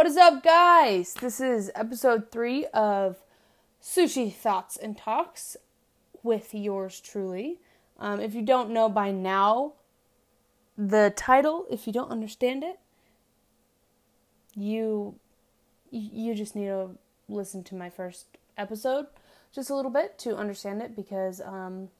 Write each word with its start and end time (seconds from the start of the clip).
What 0.00 0.06
is 0.06 0.16
up, 0.16 0.42
guys? 0.42 1.12
This 1.12 1.42
is 1.42 1.70
episode 1.74 2.30
three 2.30 2.64
of 2.72 3.18
Sushi 3.82 4.32
Thoughts 4.32 4.78
and 4.78 4.96
Talks 4.96 5.58
with 6.22 6.54
yours 6.54 7.00
truly. 7.00 7.58
Um, 7.98 8.18
if 8.18 8.34
you 8.34 8.40
don't 8.40 8.70
know 8.70 8.88
by 8.88 9.10
now, 9.10 9.74
the 10.74 11.12
title, 11.14 11.66
if 11.70 11.86
you 11.86 11.92
don't 11.92 12.10
understand 12.10 12.64
it, 12.64 12.78
you 14.56 15.16
you 15.90 16.34
just 16.34 16.56
need 16.56 16.68
to 16.68 16.92
listen 17.28 17.62
to 17.64 17.74
my 17.74 17.90
first 17.90 18.38
episode 18.56 19.04
just 19.54 19.68
a 19.68 19.74
little 19.74 19.90
bit 19.90 20.18
to 20.20 20.34
understand 20.34 20.80
it 20.80 20.96
because 20.96 21.42
um, 21.42 21.90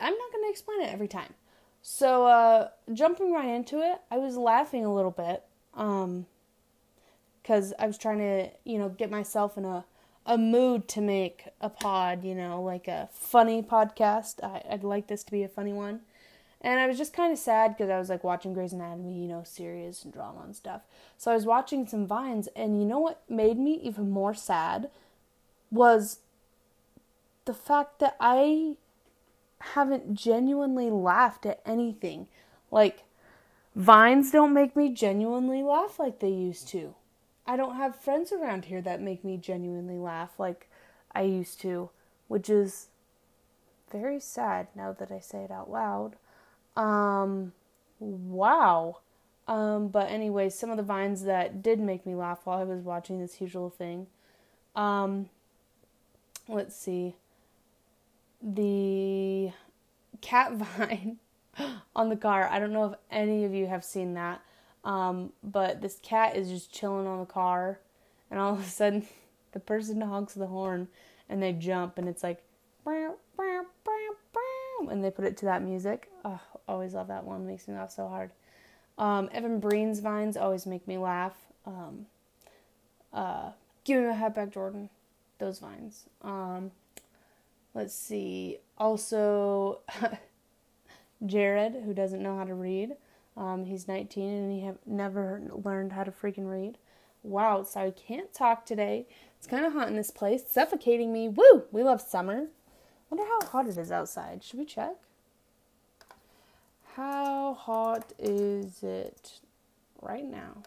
I'm 0.00 0.14
not 0.14 0.32
going 0.32 0.44
to 0.46 0.50
explain 0.50 0.80
it 0.80 0.92
every 0.92 1.06
time. 1.06 1.34
So, 1.80 2.26
uh, 2.26 2.70
jumping 2.92 3.32
right 3.32 3.54
into 3.54 3.78
it, 3.88 4.00
I 4.10 4.18
was 4.18 4.36
laughing 4.36 4.84
a 4.84 4.92
little 4.92 5.12
bit 5.12 5.44
because 7.44 7.74
I 7.78 7.86
was 7.86 7.98
trying 7.98 8.18
to, 8.20 8.48
you 8.64 8.78
know, 8.78 8.88
get 8.88 9.10
myself 9.10 9.58
in 9.58 9.66
a, 9.66 9.84
a 10.24 10.38
mood 10.38 10.88
to 10.88 11.02
make 11.02 11.44
a 11.60 11.68
pod, 11.68 12.24
you 12.24 12.34
know, 12.34 12.62
like 12.62 12.88
a 12.88 13.10
funny 13.12 13.62
podcast. 13.62 14.42
I, 14.42 14.62
I'd 14.72 14.82
like 14.82 15.08
this 15.08 15.22
to 15.24 15.30
be 15.30 15.42
a 15.42 15.48
funny 15.48 15.74
one. 15.74 16.00
And 16.62 16.80
I 16.80 16.86
was 16.86 16.96
just 16.96 17.12
kind 17.12 17.30
of 17.30 17.38
sad 17.38 17.76
because 17.76 17.90
I 17.90 17.98
was 17.98 18.08
like 18.08 18.24
watching 18.24 18.54
Grey's 18.54 18.72
Anatomy, 18.72 19.20
you 19.20 19.28
know, 19.28 19.42
serious 19.44 20.04
and 20.04 20.12
drama 20.14 20.40
and 20.42 20.56
stuff. 20.56 20.80
So 21.18 21.30
I 21.30 21.34
was 21.34 21.44
watching 21.44 21.86
some 21.86 22.06
vines, 22.06 22.48
and 22.56 22.80
you 22.80 22.86
know 22.86 22.98
what 22.98 23.20
made 23.28 23.58
me 23.58 23.78
even 23.82 24.08
more 24.10 24.32
sad 24.32 24.88
was 25.70 26.20
the 27.44 27.52
fact 27.52 27.98
that 27.98 28.16
I 28.18 28.76
haven't 29.58 30.14
genuinely 30.14 30.88
laughed 30.88 31.44
at 31.44 31.60
anything. 31.66 32.28
Like, 32.70 33.02
vines 33.76 34.30
don't 34.30 34.54
make 34.54 34.74
me 34.74 34.88
genuinely 34.88 35.62
laugh 35.62 35.98
like 35.98 36.20
they 36.20 36.30
used 36.30 36.68
to. 36.68 36.94
I 37.46 37.56
don't 37.56 37.76
have 37.76 37.96
friends 37.96 38.32
around 38.32 38.66
here 38.66 38.80
that 38.82 39.00
make 39.00 39.24
me 39.24 39.36
genuinely 39.36 39.98
laugh 39.98 40.38
like 40.38 40.68
I 41.14 41.22
used 41.22 41.60
to, 41.60 41.90
which 42.28 42.48
is 42.48 42.88
very 43.92 44.18
sad 44.20 44.68
now 44.74 44.92
that 44.92 45.12
I 45.12 45.20
say 45.20 45.44
it 45.44 45.50
out 45.50 45.70
loud. 45.70 46.16
Um, 46.76 47.52
wow. 48.00 48.98
Um, 49.46 49.88
but 49.88 50.10
anyway, 50.10 50.48
some 50.48 50.70
of 50.70 50.76
the 50.76 50.82
vines 50.82 51.24
that 51.24 51.62
did 51.62 51.78
make 51.78 52.06
me 52.06 52.14
laugh 52.14 52.40
while 52.44 52.58
I 52.58 52.64
was 52.64 52.80
watching 52.80 53.20
this 53.20 53.40
usual 53.40 53.68
thing. 53.68 54.06
Um, 54.74 55.28
let's 56.48 56.74
see 56.74 57.14
the 58.42 59.52
cat 60.20 60.52
vine 60.56 61.18
on 61.94 62.08
the 62.08 62.16
car. 62.16 62.48
I 62.50 62.58
don't 62.58 62.72
know 62.72 62.84
if 62.92 62.98
any 63.10 63.44
of 63.44 63.54
you 63.54 63.66
have 63.66 63.84
seen 63.84 64.14
that, 64.14 64.42
um, 64.84 65.32
but 65.42 65.80
this 65.80 65.98
cat 66.02 66.36
is 66.36 66.48
just 66.48 66.72
chilling 66.72 67.06
on 67.06 67.20
the 67.20 67.26
car, 67.26 67.80
and 68.30 68.38
all 68.38 68.54
of 68.54 68.60
a 68.60 68.64
sudden, 68.64 69.06
the 69.52 69.60
person 69.60 70.00
honks 70.00 70.34
the 70.34 70.46
horn, 70.46 70.88
and 71.28 71.42
they 71.42 71.52
jump, 71.52 71.98
and 71.98 72.08
it's 72.08 72.22
like, 72.22 72.42
and 74.90 75.02
they 75.02 75.10
put 75.10 75.24
it 75.24 75.36
to 75.38 75.46
that 75.46 75.62
music. 75.62 76.10
Oh, 76.24 76.40
always 76.68 76.94
love 76.94 77.08
that 77.08 77.24
one. 77.24 77.46
Makes 77.46 77.66
me 77.68 77.74
laugh 77.74 77.90
so 77.90 78.06
hard. 78.06 78.30
Um, 78.98 79.28
Evan 79.32 79.58
Breen's 79.58 80.00
vines 80.00 80.36
always 80.36 80.66
make 80.66 80.86
me 80.86 80.98
laugh. 80.98 81.34
Um, 81.66 82.06
uh, 83.12 83.50
give 83.84 84.00
me 84.00 84.08
my 84.08 84.12
hat 84.12 84.34
back, 84.34 84.50
Jordan. 84.50 84.90
Those 85.38 85.58
vines. 85.58 86.04
Um, 86.22 86.70
Let's 87.74 87.94
see. 87.94 88.58
Also, 88.78 89.80
Jared, 91.26 91.82
who 91.84 91.92
doesn't 91.92 92.22
know 92.22 92.36
how 92.38 92.44
to 92.44 92.54
read. 92.54 92.96
Um, 93.36 93.64
he's 93.64 93.88
19 93.88 94.28
and 94.28 94.52
he 94.52 94.60
have 94.60 94.78
never 94.86 95.42
learned 95.50 95.92
how 95.92 96.04
to 96.04 96.10
freaking 96.12 96.48
read. 96.48 96.78
Wow, 97.22 97.62
so 97.62 97.80
I 97.80 97.90
can't 97.90 98.32
talk 98.32 98.64
today. 98.66 99.06
It's 99.38 99.46
kind 99.46 99.64
of 99.64 99.72
hot 99.72 99.88
in 99.88 99.96
this 99.96 100.10
place, 100.10 100.44
suffocating 100.48 101.12
me. 101.12 101.28
Woo! 101.28 101.64
We 101.72 101.82
love 101.82 102.00
summer. 102.00 102.46
Wonder 103.10 103.26
how 103.26 103.46
hot 103.48 103.66
it 103.66 103.76
is 103.76 103.90
outside. 103.90 104.44
Should 104.44 104.58
we 104.58 104.64
check? 104.64 104.94
How 106.94 107.54
hot 107.54 108.12
is 108.18 108.82
it 108.82 109.40
right 110.00 110.24
now? 110.24 110.62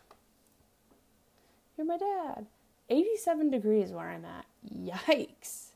You're 1.77 1.87
my 1.87 1.97
dad. 1.97 2.47
87 2.89 3.49
degrees 3.49 3.91
where 3.91 4.09
I'm 4.09 4.25
at. 4.25 4.45
Yikes. 4.73 5.67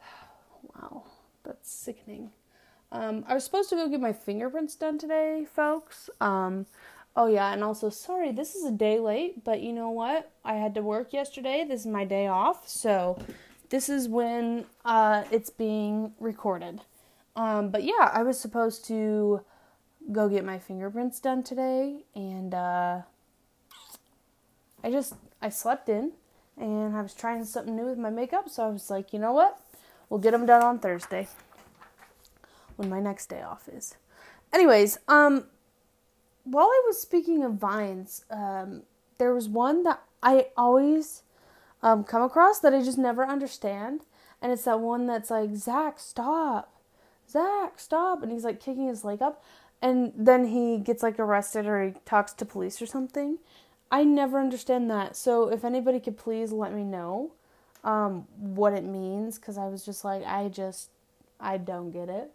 Wow, 0.74 1.04
that's 1.44 1.70
sickening. 1.70 2.30
Um, 2.90 3.24
I 3.28 3.34
was 3.34 3.44
supposed 3.44 3.68
to 3.70 3.76
go 3.76 3.88
get 3.88 4.00
my 4.00 4.12
fingerprints 4.12 4.74
done 4.74 4.98
today, 4.98 5.46
folks. 5.54 6.08
Um, 6.20 6.66
oh 7.16 7.26
yeah, 7.26 7.52
and 7.52 7.62
also 7.62 7.90
sorry, 7.90 8.32
this 8.32 8.54
is 8.54 8.64
a 8.64 8.70
day 8.70 8.98
late, 8.98 9.44
but 9.44 9.60
you 9.60 9.72
know 9.72 9.90
what? 9.90 10.30
I 10.44 10.54
had 10.54 10.74
to 10.74 10.82
work 10.82 11.12
yesterday. 11.12 11.64
This 11.68 11.82
is 11.82 11.86
my 11.86 12.04
day 12.04 12.26
off, 12.26 12.66
so 12.66 13.18
this 13.68 13.90
is 13.90 14.08
when 14.08 14.64
uh, 14.84 15.24
it's 15.30 15.50
being 15.50 16.12
recorded. 16.18 16.80
Um, 17.36 17.70
but 17.70 17.84
yeah, 17.84 18.10
I 18.12 18.22
was 18.22 18.40
supposed 18.40 18.86
to 18.86 19.42
go 20.10 20.28
get 20.28 20.44
my 20.44 20.58
fingerprints 20.58 21.20
done 21.20 21.42
today, 21.42 22.04
and 22.14 22.54
uh, 22.54 23.02
I 24.82 24.90
just 24.90 25.12
I 25.42 25.50
slept 25.50 25.90
in, 25.90 26.12
and 26.56 26.96
I 26.96 27.02
was 27.02 27.12
trying 27.12 27.44
something 27.44 27.76
new 27.76 27.84
with 27.84 27.98
my 27.98 28.10
makeup, 28.10 28.48
so 28.48 28.64
I 28.64 28.68
was 28.70 28.88
like, 28.88 29.12
you 29.12 29.18
know 29.18 29.32
what? 29.32 29.60
We'll 30.08 30.20
get 30.20 30.30
them 30.30 30.46
done 30.46 30.62
on 30.62 30.78
Thursday 30.78 31.28
when 32.78 32.88
my 32.88 33.00
next 33.00 33.26
day 33.26 33.42
off 33.42 33.68
is. 33.68 33.96
Anyways, 34.52 34.98
um, 35.08 35.44
while 36.44 36.66
I 36.66 36.82
was 36.86 37.00
speaking 37.00 37.42
of 37.42 37.54
vines, 37.54 38.24
um, 38.30 38.82
there 39.18 39.34
was 39.34 39.48
one 39.48 39.82
that 39.82 40.00
I 40.22 40.46
always 40.56 41.22
um, 41.82 42.04
come 42.04 42.22
across 42.22 42.60
that 42.60 42.72
I 42.72 42.82
just 42.82 42.98
never 42.98 43.26
understand, 43.26 44.02
and 44.40 44.52
it's 44.52 44.64
that 44.64 44.80
one 44.80 45.06
that's 45.06 45.30
like 45.30 45.54
Zach, 45.56 45.98
stop, 45.98 46.72
Zach, 47.28 47.78
stop, 47.78 48.22
and 48.22 48.32
he's 48.32 48.44
like 48.44 48.60
kicking 48.60 48.86
his 48.86 49.04
leg 49.04 49.20
up, 49.20 49.42
and 49.82 50.12
then 50.16 50.46
he 50.46 50.78
gets 50.78 51.02
like 51.02 51.18
arrested 51.18 51.66
or 51.66 51.84
he 51.84 51.94
talks 52.04 52.32
to 52.34 52.44
police 52.44 52.80
or 52.80 52.86
something. 52.86 53.38
I 53.90 54.04
never 54.04 54.38
understand 54.38 54.90
that. 54.90 55.16
So 55.16 55.48
if 55.48 55.64
anybody 55.64 55.98
could 55.98 56.16
please 56.16 56.52
let 56.52 56.72
me 56.72 56.84
know 56.84 57.32
um, 57.84 58.26
what 58.38 58.72
it 58.72 58.84
means 58.84 59.38
because 59.38 59.58
I 59.58 59.66
was 59.66 59.84
just 59.84 60.04
like, 60.04 60.24
I 60.24 60.48
just, 60.48 60.90
I 61.40 61.56
don't 61.56 61.90
get 61.90 62.08
it. 62.08 62.30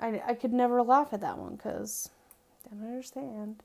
I, 0.00 0.22
I 0.28 0.34
could 0.34 0.52
never 0.52 0.82
laugh 0.82 1.08
at 1.12 1.20
that 1.20 1.38
one 1.38 1.56
because 1.56 2.10
I 2.66 2.74
don't 2.74 2.86
understand. 2.86 3.62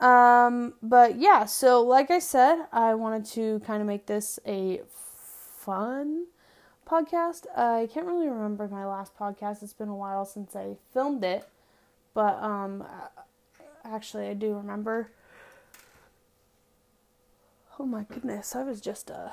Um, 0.00 0.74
but 0.82 1.16
yeah, 1.18 1.46
so 1.46 1.82
like 1.82 2.10
I 2.10 2.18
said, 2.18 2.66
I 2.72 2.94
wanted 2.94 3.24
to 3.32 3.60
kind 3.60 3.80
of 3.80 3.86
make 3.86 4.06
this 4.06 4.38
a 4.46 4.82
fun 4.90 6.26
podcast. 6.86 7.46
I 7.56 7.88
can't 7.92 8.06
really 8.06 8.28
remember 8.28 8.68
my 8.68 8.84
last 8.86 9.16
podcast. 9.16 9.62
It's 9.62 9.72
been 9.72 9.88
a 9.88 9.96
while 9.96 10.24
since 10.26 10.54
I 10.54 10.76
filmed 10.92 11.24
it, 11.24 11.48
but 12.12 12.36
um, 12.42 12.84
actually, 13.84 14.28
I 14.28 14.34
do 14.34 14.54
remember. 14.54 15.10
Oh 17.78 17.86
my 17.86 18.04
goodness, 18.04 18.56
I 18.56 18.62
was 18.62 18.80
just 18.80 19.10
uh 19.10 19.30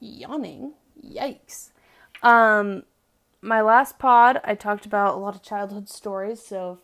yawning. 0.00 0.72
Yikes. 1.02 1.70
Um, 2.22 2.82
my 3.40 3.60
last 3.60 3.98
pod, 3.98 4.40
I 4.44 4.54
talked 4.54 4.86
about 4.86 5.14
a 5.14 5.18
lot 5.18 5.34
of 5.34 5.42
childhood 5.42 5.88
stories. 5.88 6.42
So 6.44 6.78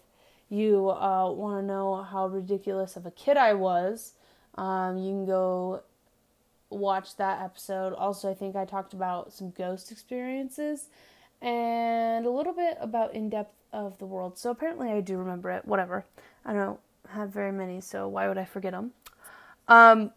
if 0.50 0.56
you 0.56 0.90
uh, 0.90 1.30
want 1.30 1.62
to 1.62 1.66
know 1.66 2.02
how 2.02 2.26
ridiculous 2.26 2.96
of 2.96 3.06
a 3.06 3.10
kid 3.10 3.36
I 3.36 3.54
was, 3.54 4.12
um, 4.56 4.98
you 4.98 5.10
can 5.12 5.26
go 5.26 5.82
watch 6.70 7.16
that 7.16 7.42
episode. 7.42 7.92
Also, 7.94 8.30
I 8.30 8.34
think 8.34 8.56
I 8.56 8.64
talked 8.64 8.92
about 8.92 9.32
some 9.32 9.50
ghost 9.50 9.90
experiences 9.90 10.88
and 11.42 12.24
a 12.26 12.30
little 12.30 12.52
bit 12.54 12.76
about 12.80 13.14
in 13.14 13.28
depth 13.28 13.54
of 13.72 13.98
the 13.98 14.06
world. 14.06 14.38
So 14.38 14.50
apparently, 14.50 14.90
I 14.90 15.00
do 15.00 15.16
remember 15.16 15.50
it. 15.50 15.64
Whatever. 15.64 16.04
I 16.44 16.52
don't 16.52 16.78
have 17.08 17.30
very 17.30 17.52
many, 17.52 17.80
so 17.80 18.08
why 18.08 18.28
would 18.28 18.38
I 18.38 18.44
forget 18.44 18.72
them? 18.72 18.92
Um, 19.66 20.12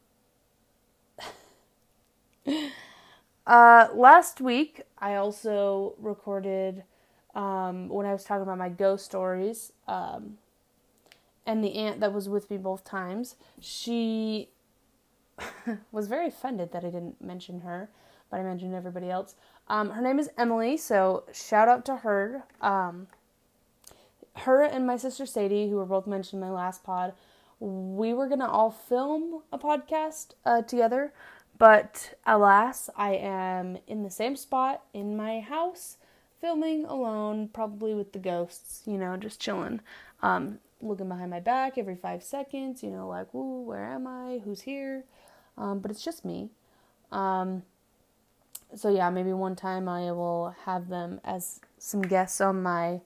uh, 3.48 3.88
last 3.96 4.42
week, 4.42 4.84
I 5.00 5.16
also 5.16 5.96
recorded 5.98 6.84
um, 7.34 7.88
when 7.90 8.06
I 8.06 8.14
was 8.14 8.24
talking 8.24 8.44
about 8.44 8.58
my 8.58 8.70
ghost 8.70 9.06
stories. 9.06 9.72
Um, 9.88 10.38
and 11.46 11.64
the 11.64 11.76
aunt 11.76 12.02
that 12.02 12.14
was 12.14 12.28
with 12.28 12.52
me 12.52 12.58
both 12.58 12.84
times, 12.84 13.36
she 13.62 14.50
was 15.92 16.08
very 16.08 16.28
offended 16.28 16.74
that 16.74 16.84
I 16.84 16.90
didn't 16.90 17.22
mention 17.22 17.62
her, 17.62 17.90
but 18.30 18.40
I 18.40 18.44
mentioned 18.44 18.76
everybody 18.76 19.10
else. 19.10 19.36
Um, 19.70 19.92
her 19.92 20.02
name 20.02 20.20
is 20.20 20.30
Emily, 20.38 20.76
so 20.76 21.24
shout 21.32 21.70
out 21.70 21.86
to 21.86 21.98
her. 21.98 22.44
Um, 22.62 23.08
her 24.36 24.62
and 24.62 24.86
my 24.86 24.98
sister 24.98 25.26
Sadie, 25.26 25.70
who 25.70 25.78
were 25.78 25.86
both 25.86 26.06
mentioned 26.06 26.44
in 26.44 26.50
my 26.50 26.54
last 26.54 26.84
pod, 26.84 27.14
we 27.60 28.14
were 28.14 28.28
gonna 28.28 28.48
all 28.48 28.70
film 28.70 29.42
a 29.52 29.58
podcast 29.58 30.34
uh, 30.46 30.62
together, 30.62 31.14
but 31.58 32.14
alas, 32.26 32.90
I 32.96 33.14
am 33.14 33.78
in 33.88 34.04
the 34.04 34.10
same 34.10 34.36
spot 34.36 34.84
in 34.94 35.18
my 35.18 35.40
house 35.40 35.98
filming 36.40 36.86
alone, 36.86 37.50
probably 37.50 37.94
with 37.94 38.14
the 38.14 38.20
ghosts, 38.20 38.84
you 38.86 38.98
know, 38.98 39.18
just 39.18 39.40
chilling. 39.40 39.82
Um, 40.22 40.60
looking 40.82 41.08
behind 41.08 41.32
my 41.32 41.40
back 41.40 41.78
every 41.78 41.96
five 41.96 42.24
seconds, 42.24 42.84
you 42.84 42.90
know, 42.90 43.08
like, 43.08 43.34
ooh, 43.34 43.64
where 43.64 43.86
am 43.86 44.06
I? 44.08 44.42
Who's 44.44 44.62
here? 44.62 45.04
Um, 45.58 45.80
but 45.80 45.90
it's 45.90 46.04
just 46.04 46.24
me. 46.24 46.50
Um, 47.12 47.64
so 48.76 48.90
yeah, 48.90 49.10
maybe 49.10 49.34
one 49.34 49.56
time 49.56 49.88
I 49.88 50.12
will 50.12 50.56
have 50.66 50.90
them 50.90 51.20
as 51.24 51.62
some 51.78 52.02
guests 52.02 52.42
on 52.42 52.62
my 52.62 53.02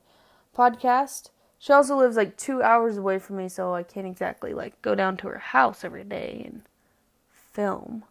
podcast. 0.58 1.30
She 1.60 1.72
also 1.72 1.96
lives 1.96 2.18
like 2.18 2.38
two 2.38 2.62
hours 2.64 2.98
away 2.98 3.20
from 3.20 3.38
me, 3.38 3.48
so 3.48 3.74
I 3.74 3.84
can't 3.84 4.08
exactly 4.08 4.54
like 4.54 4.82
go 4.82 4.96
down 4.96 5.18
to 5.18 5.28
her 5.28 5.38
house 5.38 5.84
every 5.84 6.04
day 6.04 6.42
and 6.46 6.64
film. 7.32 8.04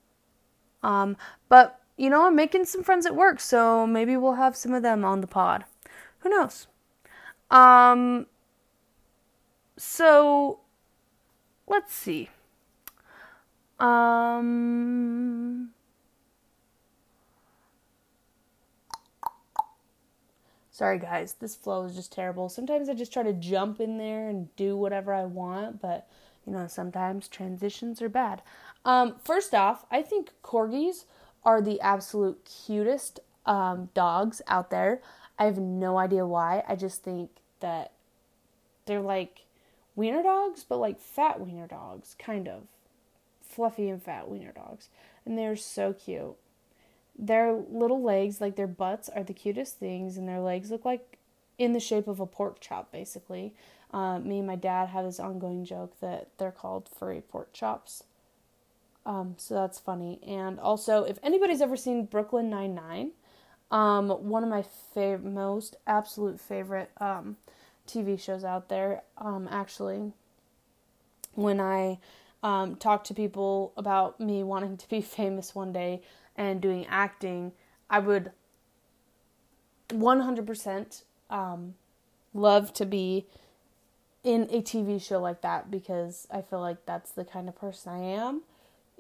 Um, 0.83 1.17
but 1.49 1.81
you 1.97 2.09
know, 2.09 2.27
I'm 2.27 2.37
making 2.37 2.65
some 2.65 2.83
friends 2.83 3.05
at 3.05 3.15
work, 3.15 3.41
so 3.41 3.87
maybe 3.87 4.17
we'll 4.17 4.35
have 4.35 4.57
some 4.57 4.73
of 4.73 4.83
them 4.83 5.05
on 5.05 5.21
the 5.21 5.27
pod. 5.27 5.65
Who 6.21 6.31
knows? 6.31 6.67
Um, 7.51 8.27
so 9.77 10.61
let's 11.67 11.95
see. 11.95 12.31
Um, 13.79 15.71
sorry 20.71 20.99
guys, 20.99 21.35
this 21.41 21.57
flow 21.57 21.85
is 21.85 21.95
just 21.95 22.13
terrible. 22.13 22.49
Sometimes 22.51 22.89
I 22.89 22.95
just 22.95 23.13
try 23.13 23.23
to 23.23 23.33
jump 23.33 23.81
in 23.81 23.97
there 23.97 24.29
and 24.29 24.55
do 24.57 24.77
whatever 24.77 25.15
I 25.15 25.25
want, 25.25 25.81
but 25.81 26.09
you 26.47 26.53
know, 26.53 26.67
sometimes 26.67 27.29
transitions 27.29 28.03
are 28.03 28.09
bad. 28.09 28.43
Um, 28.85 29.17
first 29.23 29.55
off, 29.55 29.85
I 29.91 30.03
think 30.03 30.31
corgis 30.43 31.05
are 31.45 31.61
the 31.61 31.81
absolute 31.81 32.45
cutest 32.45 33.21
um, 33.47 33.91
dogs 33.95 34.43
out 34.47 34.71
there. 34.71 35.01
I 35.39 35.45
have 35.45 35.59
no 35.59 35.99
idea 35.99 36.27
why. 36.27 36.63
I 36.69 36.77
just 36.77 37.03
think 37.03 37.31
that 37.61 37.93
they're 38.87 39.01
like 39.01 39.47
wiener 39.97 40.23
dogs, 40.23 40.65
but 40.69 40.79
like 40.79 41.01
fat 41.01 41.41
wiener 41.41 41.67
dogs, 41.67 42.15
kind 42.19 42.49
of. 42.49 42.63
Fluffy 43.43 43.89
and 43.89 44.03
fat 44.03 44.29
wiener 44.29 44.53
dogs. 44.53 44.89
And 45.27 45.37
they're 45.37 45.57
so 45.57 45.93
cute. 45.93 46.37
Their 47.19 47.53
little 47.53 48.03
legs, 48.03 48.41
like 48.41 48.57
their 48.57 48.67
butts, 48.67 49.09
are 49.09 49.25
the 49.25 49.35
cutest 49.35 49.79
things, 49.79 50.17
and 50.17 50.29
their 50.29 50.41
legs 50.41 50.71
look 50.71 50.85
like 50.85 51.19
in 51.59 51.73
the 51.73 51.81
shape 51.81 52.09
of 52.09 52.21
a 52.21 52.27
pork 52.27 52.61
chop, 52.61 52.91
basically. 52.93 53.53
Uh, 53.93 54.19
me 54.21 54.39
and 54.39 54.47
my 54.47 54.57
dad 54.57 54.89
have 54.89 55.05
this 55.05 55.21
ongoing 55.21 55.65
joke 55.65 55.99
that 56.01 56.29
they're 56.39 56.53
called 56.53 56.89
furry 56.89 57.21
pork 57.21 57.53
chops. 57.53 58.05
Um, 59.07 59.35
so 59.39 59.55
that's 59.55 59.79
funny. 59.79 60.21
And 60.27 60.61
also, 60.61 61.05
if 61.05 61.19
anybody's 61.23 61.61
ever 61.61 61.77
seen 61.77 62.05
Brooklyn 62.05 62.51
Nine 62.51 62.75
Nine, 62.75 63.13
um, 63.71 64.09
one 64.09 64.43
of 64.43 64.51
my 64.51 64.65
fav- 64.95 65.23
most 65.23 65.77
absolute 65.87 66.41
favorite 66.41 66.91
um, 67.01 67.37
TV 67.87 68.21
shows 68.21 68.45
out 68.45 68.69
there. 68.69 69.03
Um, 69.17 69.49
actually, 69.51 70.13
when 71.35 71.61
I 71.61 71.99
um, 72.43 72.77
talk 72.77 73.05
to 73.05 73.15
people 73.15 73.73
about 73.77 74.21
me 74.21 74.43
wanting 74.43 74.77
to 74.77 74.89
be 74.89 75.01
famous 75.01 75.55
one 75.55 75.73
day 75.73 76.03
and 76.37 76.61
doing 76.61 76.87
acting, 76.87 77.53
I 77.89 78.01
would 78.01 78.33
100% 79.89 81.03
um, 81.29 81.75
love 82.35 82.73
to 82.75 82.87
be 82.87 83.27
in 84.23 84.43
a 84.51 84.61
TV 84.61 85.03
show 85.03 85.21
like 85.21 85.41
that 85.41 85.71
because 85.71 86.27
I 86.31 86.43
feel 86.43 86.61
like 86.61 86.85
that's 86.87 87.11
the 87.11 87.25
kind 87.25 87.49
of 87.49 87.59
person 87.59 87.93
I 87.93 87.99
am 88.01 88.43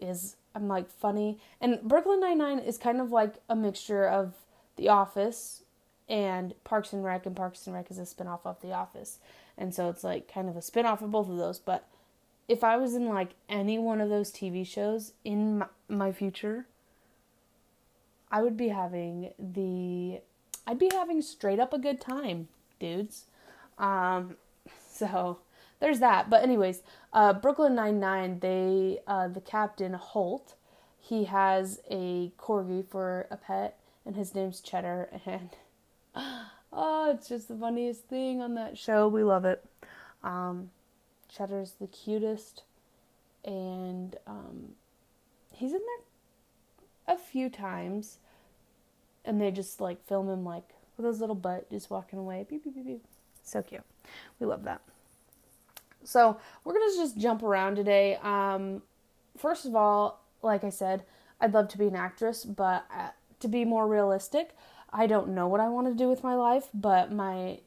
is 0.00 0.36
I'm 0.54 0.68
like 0.68 0.90
funny. 0.90 1.38
And 1.60 1.80
Brooklyn 1.82 2.20
Nine 2.20 2.38
Nine 2.38 2.58
is 2.58 2.78
kind 2.78 3.00
of 3.00 3.12
like 3.12 3.34
a 3.48 3.56
mixture 3.56 4.06
of 4.06 4.34
The 4.76 4.88
Office 4.88 5.62
and 6.08 6.54
Parks 6.64 6.92
and 6.92 7.04
Rec, 7.04 7.26
and 7.26 7.36
Parks 7.36 7.66
and 7.66 7.74
Rec 7.74 7.90
is 7.90 7.98
a 7.98 8.02
spinoff 8.02 8.40
of 8.44 8.60
The 8.60 8.72
Office, 8.72 9.18
and 9.56 9.74
so 9.74 9.88
it's 9.88 10.02
like 10.02 10.32
kind 10.32 10.48
of 10.48 10.56
a 10.56 10.60
spinoff 10.60 11.02
of 11.02 11.12
both 11.12 11.28
of 11.28 11.36
those. 11.36 11.58
But 11.58 11.86
if 12.48 12.64
I 12.64 12.76
was 12.76 12.94
in 12.94 13.08
like 13.08 13.30
any 13.48 13.78
one 13.78 14.00
of 14.00 14.08
those 14.08 14.32
TV 14.32 14.66
shows 14.66 15.12
in 15.24 15.58
my, 15.58 15.66
my 15.88 16.12
future, 16.12 16.66
I 18.30 18.42
would 18.42 18.56
be 18.56 18.68
having 18.68 19.32
the 19.38 20.20
I'd 20.66 20.78
be 20.78 20.90
having 20.92 21.22
straight 21.22 21.60
up 21.60 21.72
a 21.72 21.78
good 21.78 22.00
time, 22.00 22.48
dudes. 22.78 23.26
Um, 23.78 24.36
so 24.90 25.38
there's 25.80 25.98
that. 26.00 26.30
But 26.30 26.42
anyways, 26.42 26.82
uh, 27.12 27.32
Brooklyn 27.32 27.74
Nine 27.74 27.98
Nine, 27.98 28.38
they 28.40 29.00
uh, 29.06 29.28
the 29.28 29.40
captain 29.40 29.94
Holt, 29.94 30.54
he 30.98 31.24
has 31.24 31.80
a 31.90 32.30
corgi 32.38 32.86
for 32.86 33.26
a 33.30 33.36
pet, 33.36 33.78
and 34.06 34.14
his 34.14 34.34
name's 34.34 34.60
Cheddar, 34.60 35.08
and 35.26 35.50
oh, 36.72 37.10
it's 37.12 37.28
just 37.28 37.48
the 37.48 37.56
funniest 37.56 38.04
thing 38.04 38.40
on 38.40 38.54
that 38.54 38.78
show. 38.78 39.08
We 39.08 39.24
love 39.24 39.44
it. 39.44 39.64
Um, 40.22 40.70
Cheddar's 41.28 41.72
the 41.80 41.86
cutest, 41.86 42.62
and 43.44 44.16
um, 44.26 44.72
he's 45.52 45.72
in 45.72 45.78
there 45.78 47.16
a 47.16 47.18
few 47.18 47.48
times, 47.48 48.18
and 49.24 49.40
they 49.40 49.50
just 49.50 49.80
like 49.80 50.06
film 50.06 50.28
him 50.28 50.44
like 50.44 50.68
with 50.96 51.06
his 51.06 51.20
little 51.20 51.34
butt 51.34 51.70
just 51.70 51.90
walking 51.90 52.18
away. 52.18 52.46
Beep, 52.48 52.64
beep, 52.64 52.74
beep, 52.74 52.86
beep. 52.86 53.04
So 53.42 53.62
cute. 53.62 53.82
We 54.38 54.46
love 54.46 54.64
that. 54.64 54.82
So 56.04 56.38
we're 56.64 56.72
gonna 56.74 56.96
just 56.96 57.18
jump 57.18 57.42
around 57.42 57.76
today. 57.76 58.16
Um, 58.22 58.82
first 59.36 59.66
of 59.66 59.74
all, 59.74 60.22
like 60.42 60.64
I 60.64 60.70
said, 60.70 61.04
I'd 61.40 61.54
love 61.54 61.68
to 61.68 61.78
be 61.78 61.86
an 61.86 61.96
actress, 61.96 62.44
but 62.44 62.84
uh, 62.94 63.10
to 63.40 63.48
be 63.48 63.64
more 63.64 63.86
realistic, 63.86 64.56
I 64.92 65.06
don't 65.06 65.28
know 65.28 65.46
what 65.46 65.60
I 65.60 65.68
want 65.68 65.86
to 65.86 65.94
do 65.94 66.08
with 66.08 66.22
my 66.22 66.34
life. 66.34 66.68
But 66.74 67.12
my 67.12 67.60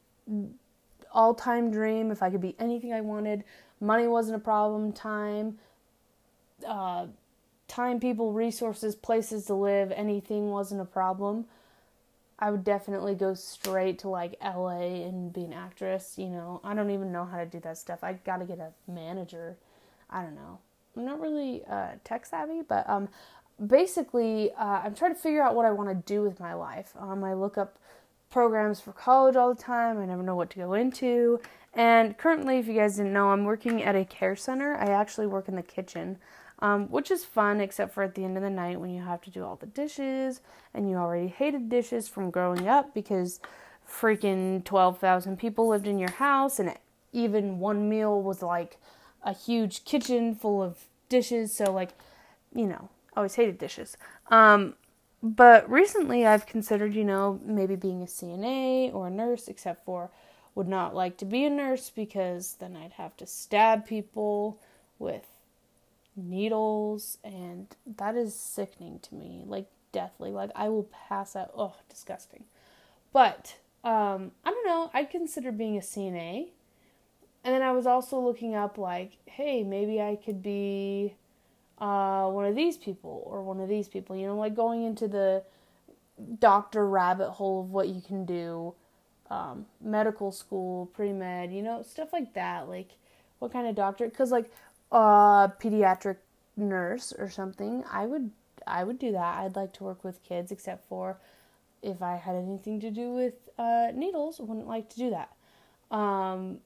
all-time 1.12 1.72
dream, 1.72 2.12
if 2.12 2.24
I 2.24 2.30
could 2.30 2.42
be 2.42 2.56
anything 2.60 2.94
I 2.94 3.02
wanted, 3.02 3.44
money 3.80 4.08
wasn't 4.08 4.36
a 4.36 4.40
problem. 4.40 4.92
Time, 4.92 5.58
uh, 6.68 7.08
time, 7.68 8.00
people, 8.00 8.32
resources, 8.32 8.96
places 8.96 9.46
to 9.46 9.54
live, 9.54 9.92
anything 9.92 10.50
wasn't 10.50 10.82
a 10.82 10.86
problem. 10.86 11.46
I 12.40 12.52
would 12.52 12.64
definitely 12.64 13.16
go 13.16 13.34
straight 13.34 14.00
to 14.00 14.10
like 14.10 14.36
LA 14.44 15.06
and 15.06 15.32
be 15.32 15.44
an 15.44 15.54
actress. 15.54 16.16
You 16.18 16.30
know, 16.30 16.62
I 16.64 16.74
don't 16.74 16.92
even 16.92 17.12
know 17.12 17.26
how 17.26 17.38
to 17.38 17.46
do 17.46 17.60
that 17.62 17.78
stuff. 17.78 18.04
I 18.04 18.14
got 18.14 18.38
to 18.38 18.46
get 18.46 18.60
a 18.60 18.72
manager. 18.92 19.58
I 20.10 20.22
don't 20.22 20.36
know. 20.36 20.60
I'm 20.96 21.06
not 21.06 21.20
really 21.20 21.64
uh, 21.70 21.92
tech 22.04 22.26
savvy, 22.26 22.62
but 22.68 22.88
um, 22.90 23.10
basically, 23.66 24.52
uh, 24.54 24.82
I'm 24.84 24.96
trying 24.96 25.14
to 25.14 25.20
figure 25.20 25.42
out 25.42 25.56
what 25.56 25.66
I 25.66 25.72
want 25.72 25.90
to 25.90 26.14
do 26.14 26.22
with 26.22 26.40
my 26.40 26.54
life. 26.54 26.94
Um, 27.00 27.24
I 27.24 27.34
look 27.34 27.58
up 27.58 27.78
programs 28.30 28.80
for 28.80 28.92
college 28.94 29.36
all 29.36 29.54
the 29.54 29.62
time. 29.62 30.00
I 30.00 30.06
never 30.06 30.24
know 30.24 30.36
what 30.36 30.50
to 30.52 30.58
go 30.58 30.74
into. 30.74 31.40
And 31.74 32.18
currently, 32.18 32.58
if 32.58 32.68
you 32.68 32.74
guys 32.74 32.98
didn't 32.98 33.14
know, 33.14 33.30
I'm 33.30 33.46
working 33.46 33.84
at 33.84 33.96
a 33.96 34.06
care 34.06 34.36
center. 34.36 34.76
I 34.76 34.86
actually 34.86 35.28
work 35.28 35.48
in 35.48 35.56
the 35.56 35.64
kitchen 35.64 36.18
um, 36.60 36.90
which 36.90 37.12
is 37.12 37.26
fun, 37.26 37.60
except 37.60 37.94
for 37.94 38.04
at 38.04 38.16
the 38.16 38.24
end 38.24 38.38
of 38.38 38.44
the 38.44 38.50
night 38.50 38.80
when 38.80 38.94
you 38.94 39.02
have 39.02 39.22
to 39.22 39.30
do 39.30 39.44
all 39.44 39.56
the 39.56 39.66
dishes 39.66 40.42
and 40.74 40.90
you 40.90 40.96
already 40.96 41.28
hated 41.28 41.70
dishes 41.70 42.08
from 42.08 42.32
growing 42.32 42.68
up 42.68 42.94
because 42.94 43.40
freaking 43.90 44.64
12,000 44.64 45.38
people 45.38 45.68
lived 45.68 45.88
in 45.88 46.00
your 46.00 46.12
house 46.12 46.60
and 46.60 46.74
even 47.12 47.60
one 47.60 47.90
meal 47.90 48.22
was 48.22 48.42
like 48.42 48.78
a 49.24 49.34
huge 49.34 49.86
kitchen 49.86 50.36
full 50.36 50.62
of 50.62 50.86
dishes. 51.10 51.54
So, 51.54 51.72
like, 51.72 51.92
you 52.56 52.66
know, 52.66 52.90
I 53.14 53.18
always 53.18 53.36
hated 53.36 53.58
dishes. 53.58 53.98
Um, 54.30 54.76
but 55.22 55.70
recently 55.70 56.26
I've 56.26 56.46
considered, 56.46 56.94
you 56.94 57.06
know, 57.06 57.40
maybe 57.46 57.76
being 57.76 58.02
a 58.02 58.08
CNA 58.08 58.94
or 58.94 59.08
a 59.08 59.12
nurse, 59.12 59.48
except 59.48 59.86
for 59.86 60.10
would 60.56 60.68
not 60.68 60.94
like 60.94 61.18
to 61.18 61.26
be 61.26 61.46
a 61.46 61.50
nurse 61.50 61.90
because 61.90 62.56
then 62.60 62.76
I'd 62.76 62.94
have 62.94 63.18
to 63.18 63.26
stab 63.26 63.88
people 63.88 64.60
with 65.00 65.26
needles 66.16 67.18
and 67.24 67.76
that 67.98 68.16
is 68.16 68.36
sickening 68.36 69.00
to 69.00 69.16
me 69.16 69.44
like 69.46 69.68
deathly. 69.92 70.32
Like 70.32 70.52
i 70.56 70.70
will 70.70 70.90
pass 71.08 71.36
out. 71.36 71.52
Oh 71.56 71.76
disgusting. 71.90 72.44
But 73.12 73.58
um 73.84 74.32
i 74.46 74.52
don't 74.52 74.66
know. 74.66 74.92
I'd 74.94 75.10
consider 75.10 75.52
being 75.52 75.78
a 75.78 75.82
cna 75.82 76.50
and 77.46 77.54
then 77.54 77.62
i 77.62 77.72
was 77.72 77.86
also 77.86 78.20
looking 78.20 78.56
up 78.56 78.78
like 78.78 79.18
hey 79.26 79.64
maybe 79.64 80.02
i 80.02 80.16
could 80.16 80.42
be 80.42 81.16
uh 81.80 82.30
one 82.30 82.46
of 82.46 82.56
these 82.56 82.78
people 82.78 83.24
or 83.26 83.42
one 83.44 83.60
of 83.60 83.70
these 83.70 83.88
people. 83.88 84.16
You 84.16 84.28
know 84.28 84.38
like 84.38 84.56
going 84.56 84.84
into 84.84 85.08
the 85.08 85.44
doctor 86.40 86.88
rabbit 86.88 87.32
hole 87.32 87.62
of 87.62 87.72
what 87.72 87.88
you 87.88 88.00
can 88.00 88.24
do 88.26 88.76
um 89.32 89.66
medical 89.82 90.32
school 90.32 90.86
pre-med 90.88 91.52
you 91.52 91.62
know 91.62 91.82
stuff 91.82 92.14
like 92.14 92.34
that. 92.34 92.70
Like 92.70 92.92
what 93.44 93.52
kind 93.52 93.68
of 93.68 93.76
doctor? 93.76 94.08
Because 94.08 94.32
like 94.32 94.50
a 94.94 95.52
pediatric 95.60 96.18
nurse 96.56 97.14
or 97.18 97.30
something, 97.30 97.84
I 97.92 98.06
would 98.06 98.32
I 98.66 98.84
would 98.84 99.00
do 99.00 99.12
that. 99.12 99.40
I'd 99.40 99.56
like 99.56 99.74
to 99.74 99.84
work 99.84 100.04
with 100.04 100.24
kids, 100.24 100.52
except 100.52 100.88
for 100.88 101.20
if 101.82 102.02
I 102.02 102.16
had 102.16 102.36
anything 102.36 102.80
to 102.80 102.92
do 102.92 103.12
with 103.12 103.34
uh, 103.58 103.88
needles, 103.94 104.40
wouldn't 104.40 104.68
like 104.68 104.90
to 104.92 104.98
do 104.98 105.10
that. 105.10 105.32
Um, 105.96 106.60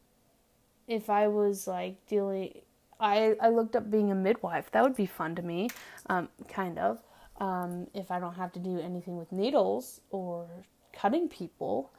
if 0.87 1.09
I 1.09 1.27
was 1.27 1.67
like 1.67 2.05
dealing, 2.07 2.61
I 2.99 3.35
I 3.41 3.49
looked 3.49 3.75
up 3.75 3.89
being 3.89 4.11
a 4.11 4.15
midwife. 4.15 4.71
That 4.71 4.83
would 4.83 4.95
be 4.95 5.05
fun 5.05 5.35
to 5.35 5.41
me, 5.41 5.69
um, 6.07 6.29
kind 6.47 6.77
of. 6.77 7.01
Um, 7.39 7.87
if 7.93 8.11
I 8.11 8.19
don't 8.19 8.35
have 8.35 8.51
to 8.53 8.59
do 8.59 8.79
anything 8.79 9.17
with 9.17 9.31
needles 9.31 10.01
or 10.09 10.47
cutting 10.91 11.29
people, 11.29 11.91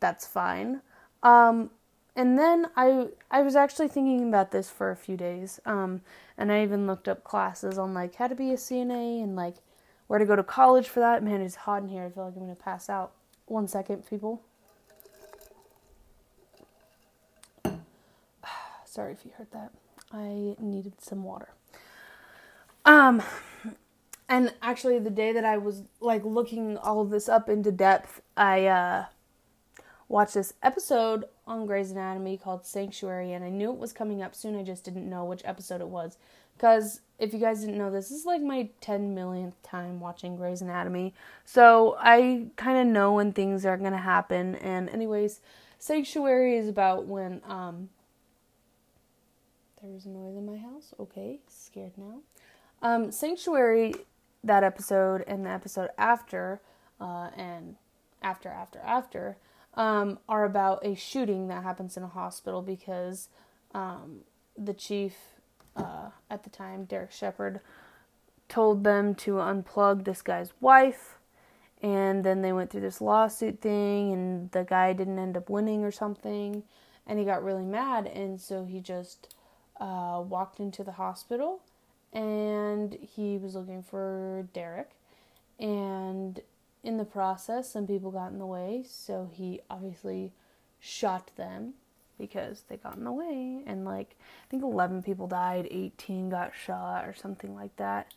that's 0.00 0.26
fine. 0.26 0.80
Um, 1.22 1.70
and 2.16 2.38
then 2.38 2.68
I 2.74 3.08
I 3.30 3.42
was 3.42 3.54
actually 3.54 3.88
thinking 3.88 4.26
about 4.26 4.50
this 4.50 4.70
for 4.70 4.90
a 4.90 4.96
few 4.96 5.16
days. 5.16 5.60
Um, 5.66 6.00
and 6.38 6.50
I 6.50 6.62
even 6.62 6.86
looked 6.86 7.08
up 7.08 7.22
classes 7.22 7.78
on 7.78 7.92
like 7.94 8.14
how 8.16 8.26
to 8.26 8.34
be 8.34 8.50
a 8.50 8.56
CNA 8.56 9.22
and 9.22 9.36
like 9.36 9.56
where 10.06 10.18
to 10.18 10.24
go 10.24 10.34
to 10.34 10.42
college 10.42 10.88
for 10.88 11.00
that. 11.00 11.22
Man, 11.22 11.42
it's 11.42 11.54
hot 11.56 11.82
in 11.82 11.88
here. 11.88 12.04
I 12.04 12.10
feel 12.10 12.24
like 12.24 12.34
I'm 12.34 12.40
gonna 12.40 12.54
pass 12.54 12.88
out. 12.88 13.12
One 13.44 13.68
second, 13.68 14.08
people. 14.08 14.42
Sorry 18.86 19.12
if 19.12 19.24
you 19.24 19.32
heard 19.36 19.52
that. 19.52 19.72
I 20.10 20.56
needed 20.58 20.94
some 21.00 21.22
water. 21.22 21.50
Um, 22.86 23.22
and 24.28 24.54
actually, 24.62 24.98
the 25.00 25.10
day 25.10 25.32
that 25.32 25.44
I 25.44 25.58
was 25.58 25.82
like 26.00 26.24
looking 26.24 26.78
all 26.78 27.00
of 27.00 27.10
this 27.10 27.28
up 27.28 27.48
into 27.48 27.70
depth, 27.72 28.22
I 28.36 28.66
uh, 28.66 29.04
watched 30.08 30.34
this 30.34 30.54
episode 30.62 31.24
on 31.46 31.66
Grey's 31.66 31.90
Anatomy 31.90 32.36
called 32.36 32.64
Sanctuary, 32.64 33.32
and 33.32 33.44
I 33.44 33.50
knew 33.50 33.72
it 33.72 33.78
was 33.78 33.92
coming 33.92 34.22
up 34.22 34.34
soon. 34.34 34.56
I 34.56 34.62
just 34.62 34.84
didn't 34.84 35.08
know 35.08 35.24
which 35.24 35.42
episode 35.44 35.80
it 35.80 35.88
was. 35.88 36.18
Because 36.56 37.00
if 37.18 37.34
you 37.34 37.38
guys 37.38 37.60
didn't 37.60 37.76
know, 37.76 37.90
this 37.90 38.10
is 38.10 38.24
like 38.24 38.40
my 38.40 38.70
10 38.80 39.14
millionth 39.14 39.60
time 39.62 40.00
watching 40.00 40.36
Grey's 40.36 40.62
Anatomy. 40.62 41.12
So 41.44 41.96
I 41.98 42.46
kind 42.56 42.78
of 42.78 42.86
know 42.86 43.12
when 43.12 43.32
things 43.32 43.66
are 43.66 43.76
going 43.76 43.92
to 43.92 43.98
happen. 43.98 44.54
And, 44.56 44.88
anyways, 44.88 45.40
Sanctuary 45.78 46.56
is 46.56 46.68
about 46.68 47.06
when 47.06 47.42
um, 47.46 47.90
there 49.82 49.90
was 49.90 50.06
a 50.06 50.08
noise 50.08 50.36
in 50.36 50.46
my 50.46 50.56
house. 50.56 50.94
Okay, 50.98 51.40
scared 51.48 51.92
now. 51.96 52.20
Um, 52.80 53.12
Sanctuary, 53.12 53.94
that 54.42 54.64
episode, 54.64 55.24
and 55.26 55.44
the 55.44 55.50
episode 55.50 55.90
after, 55.98 56.60
uh, 57.00 57.30
and 57.36 57.76
after, 58.22 58.48
after, 58.48 58.78
after, 58.80 59.36
um, 59.76 60.18
are 60.28 60.44
about 60.44 60.84
a 60.84 60.94
shooting 60.94 61.48
that 61.48 61.62
happens 61.62 61.96
in 61.96 62.02
a 62.02 62.08
hospital 62.08 62.62
because 62.62 63.28
um, 63.74 64.20
the 64.56 64.74
chief 64.74 65.14
uh, 65.76 66.10
at 66.30 66.44
the 66.44 66.50
time, 66.50 66.84
Derek 66.84 67.12
Shepherd, 67.12 67.60
told 68.48 68.84
them 68.84 69.14
to 69.16 69.32
unplug 69.34 70.04
this 70.04 70.22
guy's 70.22 70.52
wife. 70.60 71.18
And 71.82 72.24
then 72.24 72.40
they 72.40 72.52
went 72.52 72.70
through 72.70 72.80
this 72.80 73.02
lawsuit 73.02 73.60
thing, 73.60 74.12
and 74.12 74.50
the 74.52 74.64
guy 74.64 74.94
didn't 74.94 75.18
end 75.18 75.36
up 75.36 75.50
winning 75.50 75.84
or 75.84 75.90
something. 75.90 76.62
And 77.06 77.18
he 77.18 77.24
got 77.24 77.44
really 77.44 77.66
mad, 77.66 78.06
and 78.06 78.40
so 78.40 78.64
he 78.64 78.80
just 78.80 79.34
uh, 79.78 80.22
walked 80.26 80.58
into 80.58 80.82
the 80.82 80.92
hospital 80.92 81.60
and 82.16 82.96
he 83.00 83.36
was 83.36 83.54
looking 83.54 83.82
for 83.82 84.48
Derek. 84.54 84.90
And 85.58 86.40
in 86.86 86.98
the 86.98 87.04
process, 87.04 87.68
some 87.68 87.86
people 87.86 88.12
got 88.12 88.30
in 88.30 88.38
the 88.38 88.46
way, 88.46 88.84
so 88.88 89.28
he 89.32 89.60
obviously 89.68 90.32
shot 90.78 91.32
them 91.36 91.74
because 92.16 92.62
they 92.68 92.76
got 92.76 92.96
in 92.96 93.02
the 93.02 93.12
way. 93.12 93.62
And 93.66 93.84
like, 93.84 94.16
I 94.20 94.46
think 94.48 94.62
11 94.62 95.02
people 95.02 95.26
died, 95.26 95.66
18 95.68 96.30
got 96.30 96.52
shot, 96.54 97.04
or 97.04 97.12
something 97.12 97.56
like 97.56 97.74
that. 97.76 98.14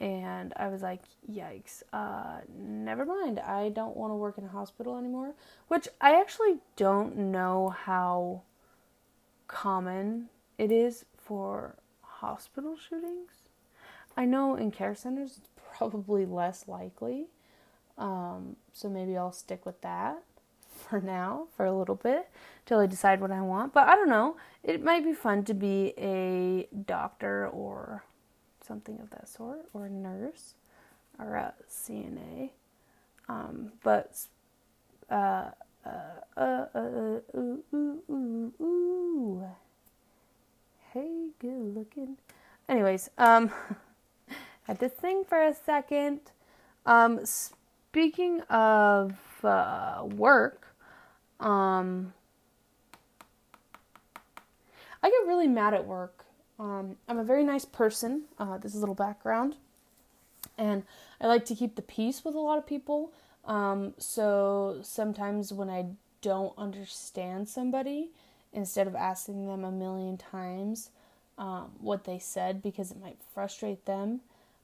And 0.00 0.52
I 0.56 0.68
was 0.68 0.82
like, 0.82 1.02
yikes, 1.30 1.82
uh, 1.92 2.40
never 2.58 3.04
mind. 3.04 3.38
I 3.38 3.68
don't 3.68 3.96
want 3.96 4.10
to 4.10 4.16
work 4.16 4.38
in 4.38 4.44
a 4.44 4.48
hospital 4.48 4.98
anymore. 4.98 5.34
Which 5.68 5.86
I 6.00 6.20
actually 6.20 6.56
don't 6.74 7.16
know 7.16 7.68
how 7.68 8.42
common 9.46 10.30
it 10.58 10.72
is 10.72 11.04
for 11.16 11.76
hospital 12.02 12.76
shootings. 12.76 13.30
I 14.16 14.24
know 14.24 14.56
in 14.56 14.72
care 14.72 14.96
centers 14.96 15.36
it's 15.38 15.50
probably 15.76 16.26
less 16.26 16.66
likely. 16.66 17.28
Um, 18.00 18.56
so 18.72 18.88
maybe 18.88 19.16
I'll 19.16 19.30
stick 19.30 19.64
with 19.64 19.80
that 19.82 20.22
for 20.88 21.00
now, 21.00 21.46
for 21.56 21.66
a 21.66 21.76
little 21.76 21.94
bit, 21.94 22.28
till 22.66 22.80
I 22.80 22.86
decide 22.86 23.20
what 23.20 23.30
I 23.30 23.42
want. 23.42 23.74
But 23.74 23.88
I 23.88 23.94
don't 23.94 24.08
know. 24.08 24.36
It 24.64 24.82
might 24.82 25.04
be 25.04 25.12
fun 25.12 25.44
to 25.44 25.54
be 25.54 25.92
a 25.98 26.66
doctor 26.86 27.46
or 27.46 28.04
something 28.66 28.98
of 29.00 29.10
that 29.10 29.28
sort, 29.28 29.66
or 29.72 29.86
a 29.86 29.90
nurse, 29.90 30.54
or 31.18 31.36
a 31.36 31.54
CNA. 31.70 32.50
Um, 33.28 33.72
but 33.82 34.26
uh, 35.10 35.50
uh, 35.84 35.90
uh, 36.36 36.66
uh, 36.74 36.78
ooh, 37.36 37.62
ooh, 37.74 38.02
ooh, 38.10 38.52
ooh. 38.60 39.44
Hey, 40.92 41.28
good 41.38 41.74
looking. 41.76 42.16
Anyways, 42.68 43.10
um, 43.18 43.50
had 44.64 44.80
to 44.80 44.90
sing 45.00 45.24
for 45.24 45.42
a 45.42 45.54
second. 45.54 46.20
Um, 46.86 47.20
speaking 47.90 48.40
of 48.42 49.16
uh, 49.42 50.02
work, 50.04 50.68
um, 51.40 52.12
I 55.02 55.10
get 55.10 55.26
really 55.26 55.48
mad 55.48 55.74
at 55.74 55.84
work. 55.84 56.24
Um, 56.60 56.96
I'm 57.08 57.18
a 57.18 57.24
very 57.24 57.42
nice 57.42 57.64
person. 57.64 58.26
Uh, 58.38 58.58
this 58.58 58.72
is 58.72 58.76
a 58.76 58.80
little 58.80 58.94
background. 58.94 59.56
And 60.56 60.84
I 61.20 61.26
like 61.26 61.44
to 61.46 61.56
keep 61.56 61.74
the 61.74 61.82
peace 61.82 62.24
with 62.24 62.36
a 62.36 62.38
lot 62.38 62.58
of 62.58 62.66
people. 62.66 63.12
Um, 63.44 63.94
so 63.98 64.78
sometimes 64.82 65.52
when 65.52 65.68
I 65.68 65.86
don't 66.22 66.56
understand 66.56 67.48
somebody, 67.48 68.10
instead 68.52 68.86
of 68.86 68.94
asking 68.94 69.48
them 69.48 69.64
a 69.64 69.72
million 69.72 70.16
times 70.16 70.90
um, 71.38 71.72
what 71.80 72.04
they 72.04 72.20
said 72.20 72.62
because 72.62 72.92
it 72.92 73.00
might 73.02 73.18
frustrate 73.34 73.84
them, 73.86 74.20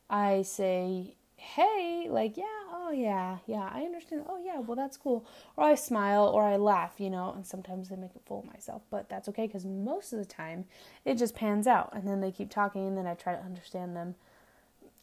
I 0.09 0.43
say, 0.43 1.17
hey, 1.37 2.09
like, 2.11 2.37
yeah, 2.37 2.45
oh, 2.73 2.91
yeah, 2.91 3.39
yeah, 3.47 3.69
I 3.73 3.83
understand. 3.83 4.25
Oh, 4.29 4.39
yeah, 4.43 4.59
well, 4.59 4.77
that's 4.77 4.97
cool. 4.97 5.25
Or 5.57 5.65
I 5.65 5.75
smile 5.75 6.27
or 6.27 6.43
I 6.43 6.57
laugh, 6.57 6.95
you 6.99 7.11
know, 7.11 7.33
and 7.35 7.47
sometimes 7.47 7.89
they 7.89 7.97
make 7.97 8.15
a 8.17 8.21
fool 8.27 8.41
of 8.41 8.53
myself, 8.53 8.83
but 8.91 9.09
that's 9.09 9.29
okay 9.29 9.47
because 9.47 9.65
most 9.65 10.13
of 10.13 10.19
the 10.19 10.25
time 10.25 10.65
it 11.05 11.17
just 11.17 11.35
pans 11.35 11.67
out. 11.67 11.91
And 11.93 12.09
then 12.09 12.21
they 12.21 12.33
keep 12.33 12.51
talking 12.51 12.87
and 12.87 12.97
then 12.97 13.07
I 13.07 13.15
try 13.15 13.35
to 13.35 13.43
understand 13.43 13.95
them. 13.95 14.15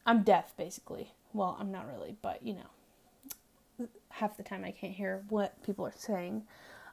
I'm 0.06 0.24
deaf, 0.24 0.58
basically. 0.58 1.12
Well, 1.34 1.56
I'm 1.60 1.72
not 1.72 1.88
really, 1.88 2.16
but, 2.22 2.46
you 2.46 2.56
know, 2.56 3.88
half 4.10 4.36
the 4.36 4.44
time 4.44 4.64
I 4.66 4.72
can't 4.72 4.94
hear 4.94 5.24
what 5.30 5.62
people 5.64 5.86
are 5.86 5.94
saying. 5.96 6.44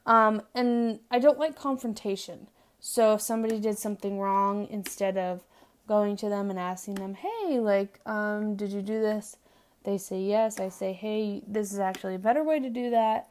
Um, 0.07 0.43
and 0.55 1.01
I 1.11 1.19
don't 1.19 1.39
like 1.39 1.57
confrontation. 1.57 2.49
So 2.79 3.15
if 3.15 3.21
somebody 3.21 3.59
did 3.59 3.79
something 3.79 4.19
wrong, 4.19 4.67
instead 4.71 5.19
of 5.19 5.45
going 5.91 6.17
to 6.17 6.29
them 6.29 6.51
and 6.51 6.59
asking 6.59 6.95
them, 6.95 7.15
"Hey, 7.15 7.59
like, 7.59 7.99
um, 8.07 8.55
did 8.55 8.71
you 8.71 8.81
do 8.81 9.01
this?" 9.01 9.37
They 9.83 9.99
say 9.99 10.21
yes. 10.21 10.61
I 10.61 10.69
say, 10.69 10.93
"Hey, 10.93 11.43
this 11.49 11.73
is 11.73 11.81
actually 11.81 12.15
a 12.15 12.19
better 12.21 12.45
way 12.45 12.61
to 12.61 12.71
do 12.71 12.91
that." 12.91 13.29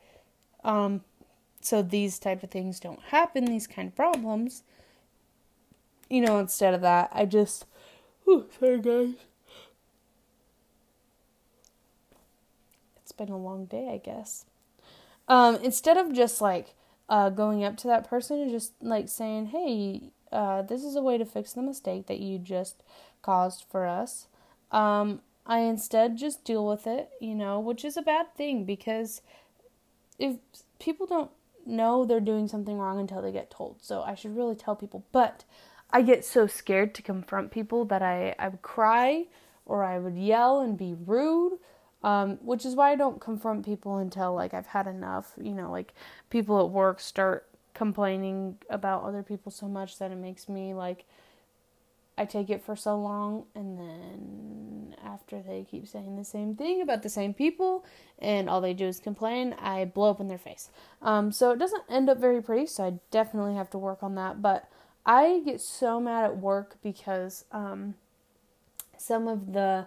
Um, 0.65 1.05
so 1.61 1.81
these 1.81 2.19
type 2.19 2.43
of 2.43 2.51
things 2.51 2.81
don't 2.81 3.01
happen. 3.15 3.45
These 3.45 3.65
kind 3.65 3.87
of 3.87 3.95
problems. 3.95 4.63
You 6.09 6.19
know, 6.19 6.37
instead 6.37 6.73
of 6.73 6.81
that, 6.81 7.09
I 7.13 7.25
just, 7.25 7.65
sorry 8.25 8.81
guys. 8.81 9.13
It's 12.97 13.13
been 13.13 13.29
a 13.29 13.37
long 13.37 13.67
day, 13.67 13.87
I 13.89 13.99
guess. 13.99 14.45
Um, 15.29 15.55
instead 15.63 15.95
of 15.95 16.11
just 16.11 16.41
like 16.41 16.75
uh, 17.09 17.29
going 17.29 17.63
up 17.63 17.75
to 17.77 17.87
that 17.87 18.07
person 18.07 18.39
and 18.39 18.51
just 18.51 18.73
like 18.81 19.09
saying, 19.09 19.47
"Hey, 19.47 20.11
uh, 20.31 20.61
this 20.61 20.83
is 20.83 20.95
a 20.95 21.01
way 21.01 21.17
to 21.17 21.25
fix 21.25 21.53
the 21.53 21.61
mistake 21.61 22.07
that 22.07 22.19
you 22.19 22.37
just 22.37 22.83
caused 23.21 23.65
for 23.69 23.85
us." 23.85 24.27
Um, 24.71 25.21
I 25.45 25.59
instead 25.59 26.17
just 26.17 26.45
deal 26.45 26.65
with 26.65 26.85
it, 26.85 27.09
you 27.19 27.33
know, 27.33 27.59
which 27.59 27.83
is 27.83 27.97
a 27.97 28.03
bad 28.03 28.35
thing 28.35 28.65
because 28.65 29.21
if 30.19 30.35
people 30.79 31.07
don't 31.07 31.31
know 31.65 32.05
they're 32.05 32.19
doing 32.19 32.47
something 32.47 32.77
wrong 32.77 32.99
until 32.99 33.21
they 33.21 33.31
get 33.31 33.49
told, 33.49 33.77
so 33.81 34.01
I 34.03 34.15
should 34.15 34.37
really 34.37 34.55
tell 34.55 34.75
people. 34.75 35.03
But 35.11 35.43
I 35.91 36.03
get 36.03 36.23
so 36.23 36.45
scared 36.45 36.93
to 36.95 37.01
confront 37.01 37.51
people 37.51 37.85
that 37.85 38.03
I 38.03 38.35
I 38.37 38.49
would 38.49 38.61
cry 38.61 39.25
or 39.65 39.83
I 39.83 39.97
would 39.99 40.17
yell 40.17 40.61
and 40.61 40.77
be 40.77 40.95
rude 41.05 41.59
um, 42.03 42.37
which 42.41 42.65
is 42.65 42.75
why 42.75 42.91
I 42.91 42.95
don't 42.95 43.19
confront 43.19 43.65
people 43.65 43.97
until 43.97 44.33
like 44.33 44.53
I've 44.53 44.67
had 44.67 44.87
enough. 44.87 45.33
You 45.41 45.53
know, 45.53 45.71
like 45.71 45.93
people 46.29 46.59
at 46.59 46.69
work 46.69 46.99
start 46.99 47.47
complaining 47.73 48.57
about 48.69 49.03
other 49.03 49.23
people 49.23 49.51
so 49.51 49.67
much 49.67 49.99
that 49.99 50.11
it 50.11 50.17
makes 50.17 50.49
me 50.49 50.73
like 50.73 51.05
I 52.19 52.25
take 52.25 52.49
it 52.49 52.61
for 52.61 52.75
so 52.75 52.99
long, 52.99 53.45
and 53.55 53.79
then 53.79 54.95
after 55.01 55.41
they 55.41 55.65
keep 55.69 55.87
saying 55.87 56.17
the 56.17 56.25
same 56.25 56.53
thing 56.53 56.81
about 56.81 57.01
the 57.01 57.09
same 57.09 57.33
people, 57.33 57.85
and 58.19 58.49
all 58.49 58.59
they 58.59 58.73
do 58.73 58.87
is 58.87 58.99
complain, 58.99 59.55
I 59.57 59.85
blow 59.85 60.09
up 60.09 60.19
in 60.19 60.27
their 60.27 60.37
face. 60.37 60.69
Um, 61.01 61.31
so 61.31 61.51
it 61.51 61.59
doesn't 61.59 61.83
end 61.89 62.09
up 62.09 62.17
very 62.17 62.41
pretty. 62.41 62.65
So 62.65 62.83
I 62.83 62.93
definitely 63.09 63.55
have 63.55 63.69
to 63.69 63.77
work 63.77 64.03
on 64.03 64.15
that. 64.15 64.41
But 64.41 64.67
I 65.05 65.41
get 65.45 65.61
so 65.61 66.01
mad 66.01 66.25
at 66.25 66.37
work 66.37 66.75
because 66.83 67.45
um, 67.53 67.95
some 68.97 69.29
of 69.29 69.53
the 69.53 69.85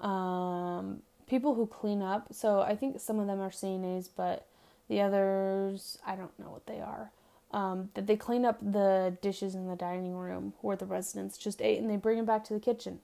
um, 0.00 1.02
people 1.26 1.54
who 1.54 1.66
clean 1.66 2.02
up. 2.02 2.28
So 2.32 2.60
I 2.60 2.76
think 2.76 3.00
some 3.00 3.18
of 3.18 3.26
them 3.26 3.40
are 3.40 3.50
CNAs, 3.50 4.08
but 4.14 4.46
the 4.88 5.00
others, 5.00 5.98
I 6.06 6.16
don't 6.16 6.38
know 6.38 6.50
what 6.50 6.66
they 6.66 6.80
are. 6.80 7.10
Um, 7.52 7.90
that 7.94 8.08
they 8.08 8.16
clean 8.16 8.44
up 8.44 8.58
the 8.60 9.16
dishes 9.22 9.54
in 9.54 9.68
the 9.68 9.76
dining 9.76 10.16
room 10.16 10.54
where 10.60 10.76
the 10.76 10.86
residents 10.86 11.38
just 11.38 11.62
ate 11.62 11.80
and 11.80 11.88
they 11.88 11.96
bring 11.96 12.16
them 12.16 12.26
back 12.26 12.42
to 12.44 12.54
the 12.54 12.58
kitchen. 12.58 12.98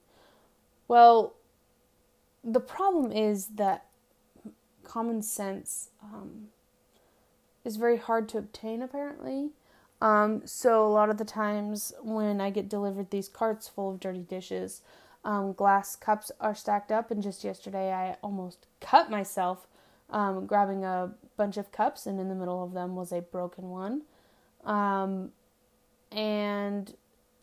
Well, 0.89 1.35
the 2.43 2.59
problem 2.59 3.13
is 3.13 3.47
that 3.55 3.85
common 4.83 5.21
sense 5.21 5.89
um, 6.03 6.47
is 7.63 7.77
very 7.77 7.97
hard 7.97 8.27
to 8.29 8.37
obtain, 8.37 8.81
apparently. 8.81 9.51
Um, 10.01 10.41
so, 10.45 10.85
a 10.85 10.89
lot 10.89 11.09
of 11.09 11.17
the 11.17 11.25
times 11.25 11.93
when 12.01 12.41
I 12.41 12.49
get 12.49 12.67
delivered 12.67 13.11
these 13.11 13.29
carts 13.29 13.67
full 13.67 13.91
of 13.91 13.99
dirty 13.99 14.19
dishes, 14.23 14.81
um, 15.23 15.53
glass 15.53 15.95
cups 15.95 16.31
are 16.39 16.55
stacked 16.55 16.91
up. 16.91 17.11
And 17.11 17.21
just 17.21 17.43
yesterday, 17.43 17.91
I 17.91 18.17
almost 18.23 18.67
cut 18.79 19.09
myself 19.09 19.67
um, 20.09 20.45
grabbing 20.45 20.83
a 20.83 21.11
bunch 21.37 21.57
of 21.57 21.71
cups, 21.71 22.05
and 22.05 22.19
in 22.19 22.29
the 22.29 22.35
middle 22.35 22.63
of 22.63 22.73
them 22.73 22.95
was 22.95 23.11
a 23.11 23.21
broken 23.21 23.69
one. 23.69 24.01
Um, 24.65 25.31
and 26.11 26.93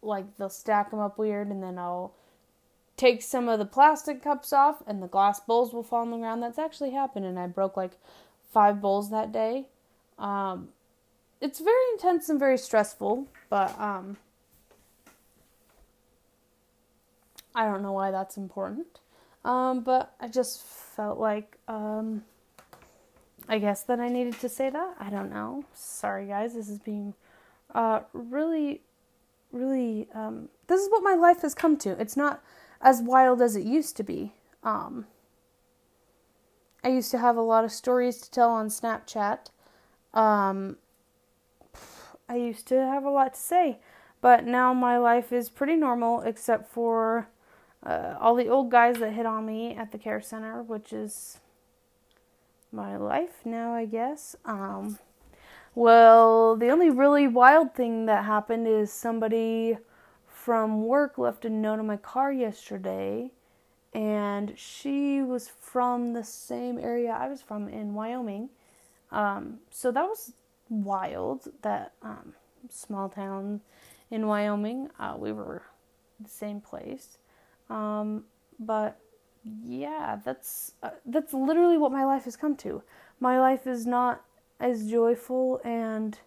like 0.02 0.24
they'll 0.36 0.48
stack 0.48 0.90
them 0.90 1.00
up 1.00 1.18
weird, 1.18 1.48
and 1.48 1.62
then 1.62 1.78
I'll 1.78 2.12
take 2.96 3.22
some 3.22 3.48
of 3.48 3.58
the 3.58 3.64
plastic 3.64 4.22
cups 4.22 4.52
off, 4.52 4.82
and 4.86 5.02
the 5.02 5.06
glass 5.06 5.40
bowls 5.40 5.72
will 5.72 5.82
fall 5.82 6.02
on 6.02 6.10
the 6.10 6.18
ground. 6.18 6.42
That's 6.42 6.58
actually 6.58 6.90
happened, 6.90 7.24
and 7.24 7.38
I 7.38 7.46
broke 7.46 7.76
like 7.76 7.92
five 8.52 8.80
bowls 8.80 9.10
that 9.10 9.32
day. 9.32 9.66
Um, 10.18 10.68
it's 11.40 11.60
very 11.60 11.92
intense 11.92 12.28
and 12.28 12.38
very 12.38 12.58
stressful, 12.58 13.28
but 13.48 13.78
um, 13.80 14.16
I 17.58 17.64
don't 17.64 17.82
know 17.82 17.90
why 17.90 18.12
that's 18.12 18.36
important. 18.36 19.00
Um, 19.44 19.80
but 19.80 20.14
I 20.20 20.28
just 20.28 20.62
felt 20.62 21.18
like 21.18 21.58
um, 21.66 22.22
I 23.48 23.58
guess 23.58 23.82
that 23.82 23.98
I 23.98 24.08
needed 24.08 24.38
to 24.40 24.48
say 24.48 24.70
that. 24.70 24.94
I 25.00 25.10
don't 25.10 25.28
know. 25.28 25.64
Sorry, 25.74 26.28
guys. 26.28 26.54
This 26.54 26.68
is 26.68 26.78
being 26.78 27.14
uh, 27.74 28.02
really, 28.12 28.82
really. 29.50 30.06
Um, 30.14 30.50
this 30.68 30.80
is 30.80 30.88
what 30.88 31.02
my 31.02 31.14
life 31.14 31.42
has 31.42 31.52
come 31.52 31.76
to. 31.78 32.00
It's 32.00 32.16
not 32.16 32.44
as 32.80 33.02
wild 33.02 33.42
as 33.42 33.56
it 33.56 33.64
used 33.64 33.96
to 33.96 34.04
be. 34.04 34.34
Um, 34.62 35.06
I 36.84 36.90
used 36.90 37.10
to 37.10 37.18
have 37.18 37.36
a 37.36 37.42
lot 37.42 37.64
of 37.64 37.72
stories 37.72 38.20
to 38.20 38.30
tell 38.30 38.50
on 38.50 38.68
Snapchat. 38.68 39.46
Um, 40.14 40.76
I 42.28 42.36
used 42.36 42.68
to 42.68 42.76
have 42.76 43.02
a 43.02 43.10
lot 43.10 43.34
to 43.34 43.40
say, 43.40 43.80
but 44.20 44.44
now 44.44 44.72
my 44.72 44.96
life 44.96 45.32
is 45.32 45.50
pretty 45.50 45.74
normal 45.74 46.20
except 46.20 46.70
for 46.70 47.30
uh, 47.84 48.14
all 48.20 48.34
the 48.34 48.48
old 48.48 48.70
guys 48.70 48.98
that 48.98 49.12
hit 49.12 49.26
on 49.26 49.46
me 49.46 49.74
at 49.74 49.92
the 49.92 49.98
care 49.98 50.20
center, 50.20 50.62
which 50.62 50.92
is 50.92 51.38
my 52.72 52.96
life 52.96 53.44
now, 53.44 53.74
I 53.74 53.86
guess. 53.86 54.36
Um, 54.44 54.98
well, 55.74 56.56
the 56.56 56.70
only 56.70 56.90
really 56.90 57.28
wild 57.28 57.74
thing 57.74 58.06
that 58.06 58.24
happened 58.24 58.66
is 58.66 58.92
somebody 58.92 59.78
from 60.26 60.84
work 60.84 61.18
left 61.18 61.44
a 61.44 61.50
note 61.50 61.78
on 61.78 61.86
my 61.86 61.96
car 61.96 62.32
yesterday, 62.32 63.30
and 63.92 64.54
she 64.56 65.22
was 65.22 65.48
from 65.48 66.14
the 66.14 66.24
same 66.24 66.78
area 66.78 67.10
I 67.10 67.28
was 67.28 67.42
from 67.42 67.68
in 67.68 67.94
Wyoming. 67.94 68.50
Um, 69.10 69.58
so 69.70 69.90
that 69.92 70.04
was 70.04 70.32
wild. 70.68 71.48
That 71.62 71.92
um, 72.02 72.34
small 72.68 73.08
town 73.08 73.60
in 74.10 74.26
Wyoming, 74.26 74.90
uh, 74.98 75.14
we 75.16 75.32
were 75.32 75.62
the 76.20 76.28
same 76.28 76.60
place. 76.60 77.18
Um, 77.70 78.24
but 78.58 78.98
yeah, 79.64 80.18
that's 80.24 80.72
uh, 80.82 80.90
that's 81.06 81.32
literally 81.32 81.78
what 81.78 81.92
my 81.92 82.04
life 82.04 82.24
has 82.24 82.36
come 82.36 82.56
to. 82.56 82.82
My 83.20 83.38
life 83.38 83.66
is 83.66 83.86
not 83.86 84.24
as 84.60 84.90
joyful 84.90 85.60
and 85.64 86.18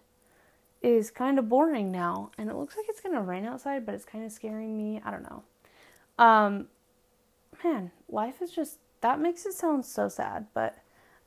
is 0.82 1.10
kind 1.10 1.38
of 1.38 1.48
boring 1.48 1.92
now, 1.92 2.30
and 2.38 2.50
it 2.50 2.56
looks 2.56 2.76
like 2.76 2.86
it's 2.88 3.00
gonna 3.00 3.22
rain 3.22 3.44
outside, 3.44 3.86
but 3.86 3.94
it's 3.94 4.04
kind 4.04 4.24
of 4.24 4.32
scaring 4.32 4.76
me. 4.76 5.00
I 5.04 5.10
don't 5.10 5.22
know. 5.22 5.42
Um, 6.18 6.68
man, 7.64 7.90
life 8.08 8.42
is 8.42 8.50
just 8.50 8.78
that 9.00 9.20
makes 9.20 9.46
it 9.46 9.52
sound 9.52 9.84
so 9.84 10.08
sad, 10.08 10.46
but 10.54 10.76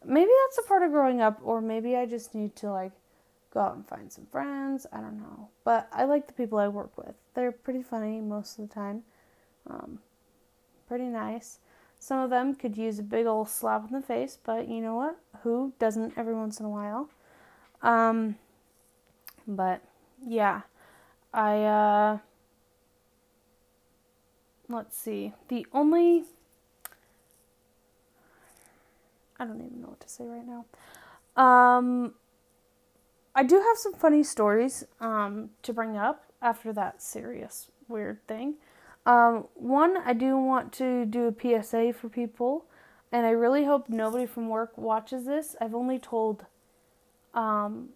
maybe 0.04 0.32
that's 0.46 0.66
a 0.66 0.68
part 0.68 0.84
of 0.84 0.92
growing 0.92 1.22
up, 1.22 1.40
or 1.44 1.62
maybe 1.62 1.96
I 1.96 2.06
just 2.06 2.34
need 2.36 2.56
to 2.58 2.72
like 2.72 2.92
go 3.54 3.62
out 3.62 3.76
and 3.76 3.88
find 3.88 4.12
some 4.12 4.26
friends. 4.26 4.86
I 4.92 4.98
don't 4.98 5.20
know, 5.20 5.50
but 5.64 5.88
I 5.92 6.06
like 6.06 6.28
the 6.28 6.34
people 6.34 6.58
I 6.58 6.68
work 6.68 6.98
with. 6.98 7.16
They're 7.34 7.52
pretty 7.52 7.84
funny 7.84 8.20
most 8.22 8.60
of 8.60 8.68
the 8.68 8.74
time. 8.74 9.04
Um, 9.70 10.00
pretty 10.88 11.06
nice. 11.06 11.60
Some 12.00 12.20
of 12.20 12.30
them 12.30 12.56
could 12.56 12.78
use 12.78 13.00
a 13.00 13.04
big 13.04 13.26
old 13.26 13.50
slap 13.50 13.88
in 13.88 13.94
the 13.94 14.06
face, 14.06 14.38
but 14.44 14.68
you 14.68 14.82
know 14.82 14.96
what? 14.96 15.18
Who 15.44 15.74
doesn't 15.80 16.18
every 16.18 16.36
once 16.36 16.60
in 16.60 16.66
a 16.66 16.70
while? 16.70 17.10
Um, 17.82 18.36
but 19.48 19.82
yeah, 20.26 20.62
I 21.34 21.64
uh, 21.64 22.18
let's 24.70 24.98
see. 24.98 25.34
The 25.48 25.66
only 25.74 26.26
I 29.40 29.46
don't 29.46 29.62
even 29.66 29.82
know 29.82 29.90
what 29.90 30.00
to 30.02 30.10
say 30.10 30.26
right 30.26 30.46
now. 30.46 30.66
Um, 31.42 32.14
I 33.36 33.44
do 33.44 33.56
have 33.56 33.78
some 33.78 33.94
funny 33.94 34.24
stories 34.24 34.86
um, 35.02 35.50
to 35.64 35.74
bring 35.74 35.98
up 35.98 36.32
after 36.42 36.72
that 36.74 37.02
serious 37.02 37.70
weird 37.88 38.26
thing. 38.28 38.56
Um, 39.06 39.46
one, 39.54 39.98
I 39.98 40.14
do 40.14 40.38
want 40.38 40.74
to 40.74 41.06
do 41.06 41.28
a 41.28 41.62
PSA 41.64 41.94
for 41.94 42.10
people, 42.10 42.66
and 43.12 43.26
I 43.26 43.32
really 43.32 43.66
hope 43.66 43.88
nobody 43.88 44.26
from 44.26 44.50
work 44.50 44.78
watches 44.78 45.26
this. 45.26 45.56
I've 45.62 45.76
only 45.76 46.00
told 46.00 46.46
um, 47.34 47.90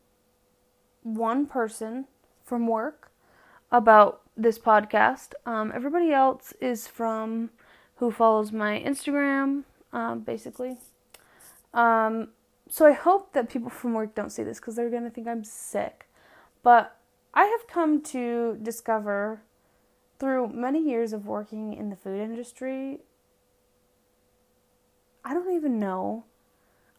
one 1.03 1.45
person 1.47 2.05
from 2.43 2.67
work 2.67 3.11
about 3.71 4.21
this 4.37 4.59
podcast. 4.59 5.33
Um, 5.45 5.71
everybody 5.73 6.11
else 6.11 6.53
is 6.61 6.87
from 6.87 7.49
who 7.95 8.11
follows 8.11 8.51
my 8.51 8.79
Instagram, 8.85 9.63
um, 9.91 10.21
basically. 10.21 10.77
Um, 11.73 12.29
so 12.69 12.85
I 12.85 12.93
hope 12.93 13.33
that 13.33 13.49
people 13.49 13.69
from 13.69 13.93
work 13.93 14.13
don't 14.13 14.31
see 14.31 14.43
this 14.43 14.59
because 14.59 14.75
they're 14.75 14.89
going 14.89 15.03
to 15.03 15.09
think 15.09 15.27
I'm 15.27 15.43
sick. 15.43 16.07
But 16.61 16.95
I 17.33 17.45
have 17.45 17.67
come 17.67 18.01
to 18.03 18.57
discover 18.61 19.41
through 20.19 20.49
many 20.49 20.83
years 20.83 21.13
of 21.13 21.25
working 21.25 21.73
in 21.73 21.89
the 21.89 21.95
food 21.95 22.19
industry, 22.19 22.99
I 25.23 25.33
don't 25.33 25.53
even 25.55 25.79
know. 25.79 26.25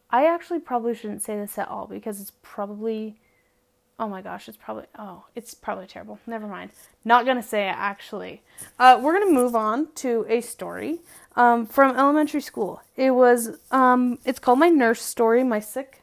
I 0.09 0.25
actually 0.25 0.59
probably 0.59 0.95
shouldn't 0.95 1.21
say 1.21 1.37
this 1.37 1.57
at 1.57 1.67
all 1.67 1.87
because 1.87 2.19
it's 2.19 2.33
probably 2.41 3.15
oh 3.99 4.07
my 4.07 4.21
gosh, 4.21 4.47
it's 4.47 4.57
probably 4.57 4.85
oh, 4.97 5.25
it's 5.35 5.53
probably 5.53 5.85
terrible. 5.85 6.19
Never 6.25 6.47
mind. 6.47 6.71
Not 7.05 7.25
gonna 7.25 7.43
say 7.43 7.67
it 7.69 7.75
actually. 7.77 8.41
Uh, 8.79 8.99
we're 9.01 9.13
gonna 9.13 9.31
move 9.31 9.55
on 9.55 9.89
to 9.95 10.25
a 10.27 10.41
story 10.41 11.01
um, 11.35 11.67
from 11.67 11.95
elementary 11.95 12.41
school. 12.41 12.81
It 12.97 13.11
was 13.11 13.59
um, 13.69 14.17
it's 14.25 14.39
called 14.39 14.59
my 14.59 14.69
nurse 14.69 15.01
story. 15.01 15.43
My 15.43 15.59
sick 15.59 16.01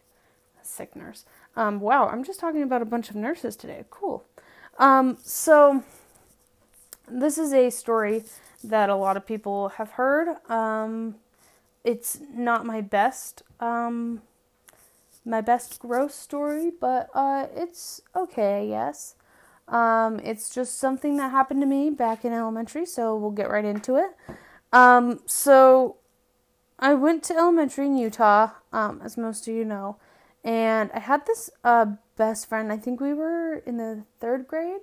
sick 0.62 0.94
nurse. 0.94 1.24
Um, 1.56 1.80
wow, 1.80 2.08
I'm 2.08 2.22
just 2.22 2.38
talking 2.38 2.62
about 2.62 2.82
a 2.82 2.86
bunch 2.86 3.10
of 3.10 3.16
nurses 3.16 3.56
today. 3.56 3.84
Cool. 3.90 4.24
Um, 4.78 5.18
so 5.24 5.82
this 7.10 7.38
is 7.38 7.52
a 7.52 7.70
story 7.70 8.24
that 8.64 8.90
a 8.90 8.96
lot 8.96 9.16
of 9.16 9.26
people 9.26 9.70
have 9.70 9.92
heard. 9.92 10.36
Um, 10.50 11.16
it's 11.84 12.18
not 12.34 12.66
my 12.66 12.80
best, 12.80 13.42
um, 13.60 14.22
my 15.24 15.40
best 15.40 15.78
gross 15.80 16.14
story, 16.14 16.70
but 16.80 17.08
uh, 17.14 17.46
it's 17.54 18.00
okay, 18.14 18.62
I 18.62 18.66
guess. 18.66 19.14
Um, 19.68 20.18
it's 20.20 20.54
just 20.54 20.78
something 20.78 21.16
that 21.18 21.30
happened 21.30 21.60
to 21.60 21.66
me 21.66 21.90
back 21.90 22.24
in 22.24 22.32
elementary, 22.32 22.86
so 22.86 23.16
we'll 23.16 23.30
get 23.30 23.50
right 23.50 23.64
into 23.64 23.96
it. 23.96 24.16
Um, 24.72 25.20
so 25.26 25.96
I 26.78 26.94
went 26.94 27.22
to 27.24 27.34
elementary 27.36 27.86
in 27.86 27.96
Utah, 27.96 28.50
um, 28.72 29.00
as 29.04 29.16
most 29.16 29.46
of 29.46 29.54
you 29.54 29.64
know, 29.64 29.96
and 30.44 30.90
I 30.94 31.00
had 31.00 31.26
this 31.26 31.50
uh, 31.64 31.86
best 32.16 32.48
friend. 32.48 32.72
I 32.72 32.76
think 32.76 33.00
we 33.00 33.12
were 33.12 33.56
in 33.66 33.76
the 33.76 34.04
third 34.20 34.48
grade 34.48 34.80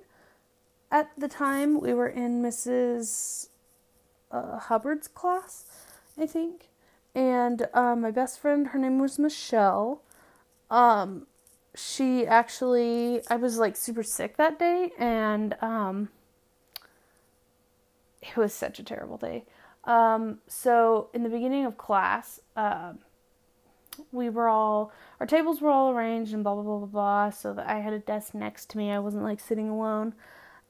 at 0.90 1.10
the 1.16 1.28
time 1.28 1.80
we 1.80 1.92
were 1.94 2.08
in 2.08 2.42
Mrs. 2.42 3.48
Uh, 4.30 4.58
Hubbard's 4.58 5.08
class, 5.08 5.64
I 6.18 6.26
think, 6.26 6.68
and 7.14 7.66
uh, 7.72 7.96
my 7.96 8.10
best 8.10 8.40
friend, 8.40 8.68
her 8.68 8.78
name 8.78 8.98
was 8.98 9.18
Michelle. 9.18 10.02
Um, 10.70 11.26
she 11.74 12.26
actually, 12.26 13.20
I 13.28 13.36
was 13.36 13.58
like 13.58 13.76
super 13.76 14.02
sick 14.02 14.36
that 14.36 14.58
day, 14.58 14.90
and 14.98 15.56
um, 15.60 16.08
it 18.22 18.36
was 18.36 18.52
such 18.52 18.78
a 18.78 18.82
terrible 18.82 19.16
day. 19.16 19.44
Um, 19.84 20.38
so 20.48 21.08
in 21.14 21.22
the 21.22 21.28
beginning 21.28 21.64
of 21.64 21.78
class, 21.78 22.40
uh, 22.56 22.94
we 24.12 24.28
were 24.28 24.48
all 24.48 24.92
our 25.20 25.26
tables 25.26 25.60
were 25.60 25.70
all 25.70 25.90
arranged 25.90 26.34
and 26.34 26.42
blah 26.42 26.54
blah 26.54 26.62
blah 26.62 26.78
blah 26.78 26.86
blah. 26.86 27.30
So 27.30 27.52
that 27.54 27.66
I 27.66 27.78
had 27.78 27.92
a 27.92 27.98
desk 27.98 28.34
next 28.34 28.68
to 28.70 28.78
me. 28.78 28.90
I 28.90 28.98
wasn't 28.98 29.22
like 29.22 29.40
sitting 29.40 29.68
alone 29.68 30.14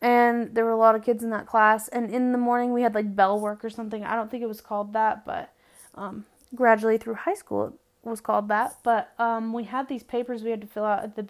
and 0.00 0.54
there 0.54 0.64
were 0.64 0.70
a 0.70 0.76
lot 0.76 0.94
of 0.94 1.02
kids 1.02 1.22
in 1.24 1.30
that 1.30 1.46
class. 1.46 1.88
And 1.88 2.10
in 2.10 2.32
the 2.32 2.38
morning 2.38 2.72
we 2.72 2.82
had 2.82 2.94
like 2.94 3.16
bell 3.16 3.38
work 3.40 3.64
or 3.64 3.70
something. 3.70 4.04
I 4.04 4.14
don't 4.14 4.30
think 4.30 4.42
it 4.42 4.48
was 4.48 4.60
called 4.60 4.92
that 4.92 5.24
but 5.24 5.52
um, 5.94 6.26
gradually 6.54 6.98
through 6.98 7.14
high 7.14 7.34
school 7.34 7.74
it 8.04 8.08
was 8.08 8.20
called 8.20 8.48
that. 8.48 8.76
But 8.82 9.12
um, 9.18 9.52
we 9.52 9.64
had 9.64 9.88
these 9.88 10.02
papers 10.02 10.42
we 10.42 10.50
had 10.50 10.60
to 10.60 10.66
fill 10.66 10.84
out 10.84 11.02
at 11.02 11.16
the 11.16 11.22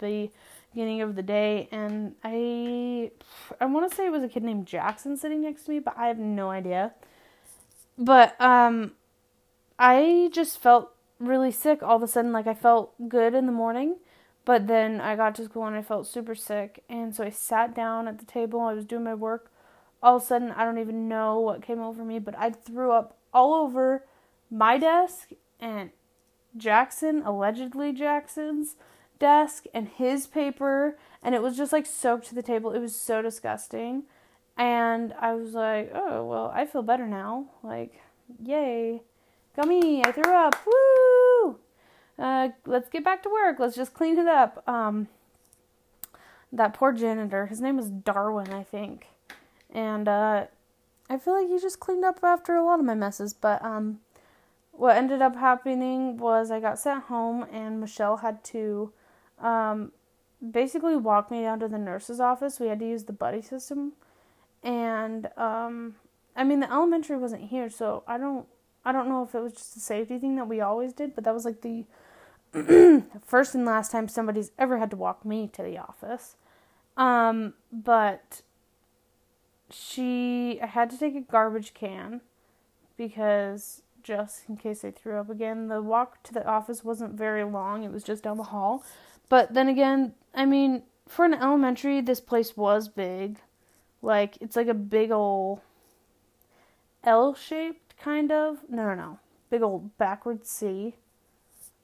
beginning 0.73 1.01
of 1.01 1.15
the 1.15 1.23
day. 1.23 1.69
And 1.71 2.15
i 2.23 3.11
i 3.59 3.65
want 3.65 3.89
to 3.89 3.95
say 3.95 4.05
it 4.05 4.11
was 4.11 4.23
a 4.23 4.29
kid 4.29 4.43
named 4.43 4.67
jackson 4.67 5.17
sitting 5.17 5.41
next 5.41 5.63
to 5.63 5.71
me 5.71 5.79
but 5.79 5.95
i 5.97 6.07
have 6.07 6.19
no 6.19 6.49
idea. 6.49 6.93
But 7.97 8.39
um, 8.39 8.91
i 9.79 10.29
just 10.33 10.59
felt 10.59 10.91
really 11.19 11.51
sick 11.51 11.81
all 11.81 11.95
of 11.95 12.03
a 12.03 12.07
sudden. 12.07 12.31
Like 12.31 12.47
I 12.47 12.53
felt 12.53 12.93
good 13.09 13.33
in 13.33 13.45
the 13.45 13.51
morning, 13.51 13.97
but 14.47 14.67
then 14.67 15.01
I 15.01 15.17
got 15.17 15.35
to 15.35 15.43
school 15.43 15.65
and 15.65 15.75
I 15.75 15.81
felt 15.81 16.07
super 16.07 16.33
sick. 16.33 16.81
And 16.87 17.13
so 17.13 17.25
I 17.25 17.29
sat 17.29 17.75
down 17.75 18.07
at 18.07 18.17
the 18.17 18.25
table. 18.25 18.61
I 18.61 18.73
was 18.73 18.85
doing 18.85 19.03
my 19.03 19.13
work. 19.13 19.51
All 20.01 20.15
of 20.15 20.23
a 20.23 20.25
sudden, 20.25 20.53
I 20.53 20.63
don't 20.63 20.77
even 20.77 21.09
know 21.09 21.37
what 21.37 21.61
came 21.61 21.81
over 21.81 22.05
me, 22.05 22.17
but 22.17 22.33
I 22.39 22.51
threw 22.51 22.93
up 22.93 23.17
all 23.33 23.53
over 23.53 24.05
my 24.49 24.77
desk 24.77 25.31
and 25.59 25.89
Jackson, 26.55 27.23
allegedly 27.23 27.91
Jackson's 27.91 28.77
desk, 29.19 29.65
and 29.73 29.89
his 29.89 30.27
paper. 30.27 30.97
And 31.21 31.35
it 31.35 31.41
was 31.41 31.57
just 31.57 31.73
like 31.73 31.85
soaked 31.85 32.29
to 32.29 32.35
the 32.35 32.41
table. 32.41 32.71
It 32.71 32.79
was 32.79 32.95
so 32.95 33.21
disgusting. 33.21 34.03
And 34.55 35.13
I 35.19 35.33
was 35.33 35.55
like, 35.55 35.91
oh, 35.93 36.23
well, 36.23 36.53
I 36.55 36.65
feel 36.65 36.83
better 36.83 37.05
now. 37.05 37.47
Like, 37.63 37.99
yay. 38.41 39.01
Gummy, 39.57 40.05
I 40.05 40.13
threw 40.13 40.33
up. 40.33 40.55
Woo! 40.65 41.16
Uh, 42.17 42.49
let's 42.65 42.89
get 42.89 43.03
back 43.03 43.23
to 43.23 43.29
work. 43.29 43.59
Let's 43.59 43.75
just 43.75 43.93
clean 43.93 44.17
it 44.17 44.27
up. 44.27 44.67
Um, 44.67 45.07
that 46.51 46.73
poor 46.73 46.91
janitor, 46.91 47.47
his 47.47 47.61
name 47.61 47.77
was 47.77 47.89
Darwin, 47.89 48.51
I 48.51 48.63
think. 48.63 49.07
And 49.69 50.07
uh, 50.07 50.45
I 51.09 51.17
feel 51.17 51.39
like 51.39 51.49
he 51.49 51.59
just 51.59 51.79
cleaned 51.79 52.05
up 52.05 52.19
after 52.23 52.55
a 52.55 52.63
lot 52.63 52.79
of 52.79 52.85
my 52.85 52.95
messes. 52.95 53.33
But 53.33 53.63
um, 53.63 53.99
what 54.71 54.97
ended 54.97 55.21
up 55.21 55.35
happening 55.35 56.17
was 56.17 56.49
I 56.49 56.59
got 56.59 56.79
sent 56.79 57.03
home, 57.03 57.45
and 57.51 57.79
Michelle 57.79 58.17
had 58.17 58.43
to 58.45 58.91
um, 59.39 59.91
basically 60.51 60.95
walk 60.95 61.29
me 61.29 61.41
down 61.41 61.59
to 61.59 61.67
the 61.67 61.77
nurse's 61.77 62.19
office. 62.19 62.59
We 62.59 62.67
had 62.67 62.79
to 62.79 62.87
use 62.87 63.03
the 63.03 63.13
buddy 63.13 63.41
system 63.41 63.93
and 64.63 65.29
um, 65.37 65.95
I 66.35 66.43
mean 66.43 66.59
the 66.59 66.71
elementary 66.71 67.17
wasn't 67.17 67.49
here, 67.49 67.69
so 67.69 68.03
I 68.07 68.17
don't 68.17 68.45
I 68.85 68.91
don't 68.91 69.09
know 69.09 69.23
if 69.23 69.35
it 69.35 69.39
was 69.39 69.53
just 69.53 69.77
a 69.77 69.79
safety 69.79 70.17
thing 70.19 70.35
that 70.35 70.47
we 70.47 70.61
always 70.61 70.93
did, 70.93 71.15
but 71.15 71.23
that 71.23 71.33
was 71.33 71.45
like 71.45 71.61
the 71.61 71.85
first 73.25 73.55
and 73.55 73.65
last 73.65 73.91
time 73.91 74.07
somebody's 74.07 74.51
ever 74.57 74.77
had 74.77 74.89
to 74.91 74.97
walk 74.97 75.25
me 75.25 75.49
to 75.53 75.61
the 75.61 75.77
office. 75.77 76.35
Um, 76.95 77.53
but 77.71 78.41
she 79.69 80.59
I 80.61 80.67
had 80.67 80.89
to 80.89 80.97
take 80.97 81.15
a 81.15 81.21
garbage 81.21 81.73
can 81.73 82.21
because 82.97 83.81
just 84.07 84.43
in 84.47 84.55
case 84.55 84.85
I 84.85 84.91
threw 84.91 85.19
up 85.19 85.29
again. 85.29 85.67
The 85.67 85.81
walk 85.81 86.23
to 86.23 86.33
the 86.33 86.47
office 86.47 86.83
wasn't 86.83 87.15
very 87.15 87.43
long. 87.43 87.83
It 87.83 87.91
was 87.91 88.03
just 88.03 88.23
down 88.23 88.37
the 88.37 88.43
hall. 88.43 88.83
But 89.27 89.53
then 89.53 89.67
again, 89.67 90.13
I 90.33 90.45
mean, 90.45 90.83
for 91.07 91.25
an 91.25 91.33
elementary, 91.33 91.99
this 91.99 92.21
place 92.21 92.55
was 92.55 92.87
big. 92.87 93.39
Like 94.01 94.37
it's 94.39 94.55
like 94.55 94.67
a 94.67 94.73
big 94.73 95.11
old 95.11 95.59
L 97.03 97.35
shaped 97.35 97.97
kind 97.97 98.31
of. 98.31 98.59
No, 98.69 98.85
no, 98.85 98.95
no. 98.95 99.19
Big 99.49 99.61
old 99.61 99.97
backward 99.97 100.45
C 100.45 100.95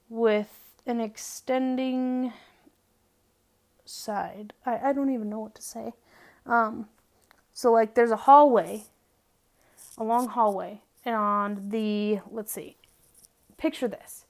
with 0.08 0.63
an 0.86 1.00
extending 1.00 2.32
side. 3.84 4.52
I, 4.64 4.90
I 4.90 4.92
don't 4.92 5.12
even 5.12 5.30
know 5.30 5.40
what 5.40 5.54
to 5.54 5.62
say. 5.62 5.92
Um, 6.46 6.88
so 7.52 7.72
like 7.72 7.94
there's 7.94 8.10
a 8.10 8.16
hallway, 8.16 8.84
a 9.96 10.04
long 10.04 10.28
hallway, 10.28 10.82
and 11.04 11.14
on 11.14 11.68
the 11.70 12.20
let's 12.30 12.52
see, 12.52 12.76
picture 13.56 13.88
this. 13.88 14.24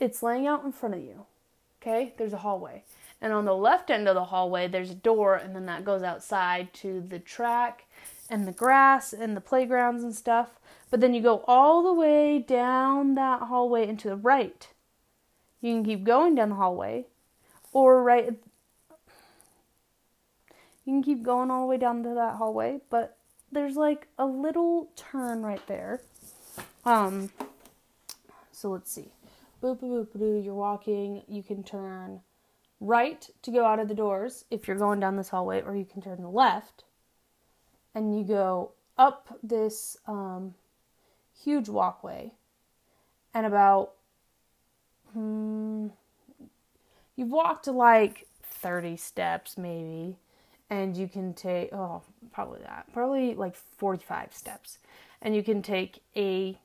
It's 0.00 0.22
laying 0.22 0.46
out 0.46 0.64
in 0.64 0.72
front 0.72 0.94
of 0.94 1.00
you. 1.00 1.26
Okay, 1.80 2.14
there's 2.16 2.32
a 2.32 2.38
hallway. 2.38 2.82
And 3.20 3.32
on 3.32 3.44
the 3.44 3.54
left 3.54 3.90
end 3.90 4.08
of 4.08 4.14
the 4.14 4.24
hallway, 4.24 4.68
there's 4.68 4.90
a 4.90 4.94
door, 4.94 5.34
and 5.36 5.54
then 5.54 5.66
that 5.66 5.84
goes 5.84 6.02
outside 6.02 6.74
to 6.74 7.00
the 7.00 7.18
track 7.18 7.86
and 8.28 8.46
the 8.46 8.52
grass 8.52 9.12
and 9.12 9.36
the 9.36 9.40
playgrounds 9.40 10.02
and 10.02 10.14
stuff. 10.14 10.58
But 10.90 11.00
then 11.00 11.14
you 11.14 11.22
go 11.22 11.44
all 11.46 11.82
the 11.82 11.92
way 11.92 12.38
down 12.38 13.14
that 13.14 13.42
hallway 13.42 13.88
into 13.88 14.08
the 14.08 14.16
right. 14.16 14.68
You 15.64 15.72
can 15.72 15.82
keep 15.82 16.04
going 16.04 16.34
down 16.34 16.50
the 16.50 16.56
hallway, 16.56 17.06
or 17.72 18.02
right. 18.02 18.26
You 20.84 20.92
can 20.92 21.02
keep 21.02 21.22
going 21.22 21.50
all 21.50 21.62
the 21.62 21.66
way 21.66 21.78
down 21.78 22.02
to 22.02 22.10
that 22.10 22.34
hallway, 22.34 22.80
but 22.90 23.16
there's 23.50 23.74
like 23.74 24.08
a 24.18 24.26
little 24.26 24.90
turn 24.94 25.42
right 25.42 25.66
there. 25.66 26.02
Um. 26.84 27.30
So 28.52 28.68
let's 28.68 28.92
see. 28.92 29.08
Boop 29.62 29.80
boop 29.80 30.08
boop. 30.14 30.44
You're 30.44 30.52
walking. 30.52 31.22
You 31.28 31.42
can 31.42 31.62
turn 31.62 32.20
right 32.78 33.26
to 33.40 33.50
go 33.50 33.64
out 33.64 33.78
of 33.78 33.88
the 33.88 33.94
doors 33.94 34.44
if 34.50 34.68
you're 34.68 34.76
going 34.76 35.00
down 35.00 35.16
this 35.16 35.30
hallway, 35.30 35.62
or 35.62 35.74
you 35.74 35.86
can 35.86 36.02
turn 36.02 36.22
left 36.30 36.84
and 37.94 38.14
you 38.14 38.22
go 38.22 38.72
up 38.98 39.38
this 39.42 39.96
um, 40.06 40.56
huge 41.42 41.70
walkway 41.70 42.32
and 43.32 43.46
about 43.46 43.93
hmm, 45.14 45.88
you've 47.16 47.30
walked 47.30 47.66
like 47.66 48.26
30 48.42 48.96
steps 48.96 49.56
maybe 49.56 50.16
and 50.70 50.96
you 50.96 51.08
can 51.08 51.32
take 51.34 51.72
oh 51.72 52.02
probably 52.32 52.60
that 52.60 52.86
probably 52.92 53.34
like 53.34 53.54
45 53.54 54.34
steps 54.34 54.78
and 55.22 55.34
you 55.34 55.42
can 55.42 55.62
take 55.62 56.02
a 56.16 56.58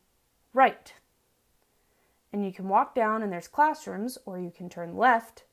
right 0.54 0.94
and 2.34 2.46
you 2.46 2.52
can 2.52 2.68
walk 2.68 2.94
down 2.94 3.24
and 3.24 3.32
there's 3.32 3.48
classrooms 3.48 4.18
or 4.26 4.38
you 4.38 4.52
can 4.52 4.70
turn 4.70 4.96
left 4.96 5.44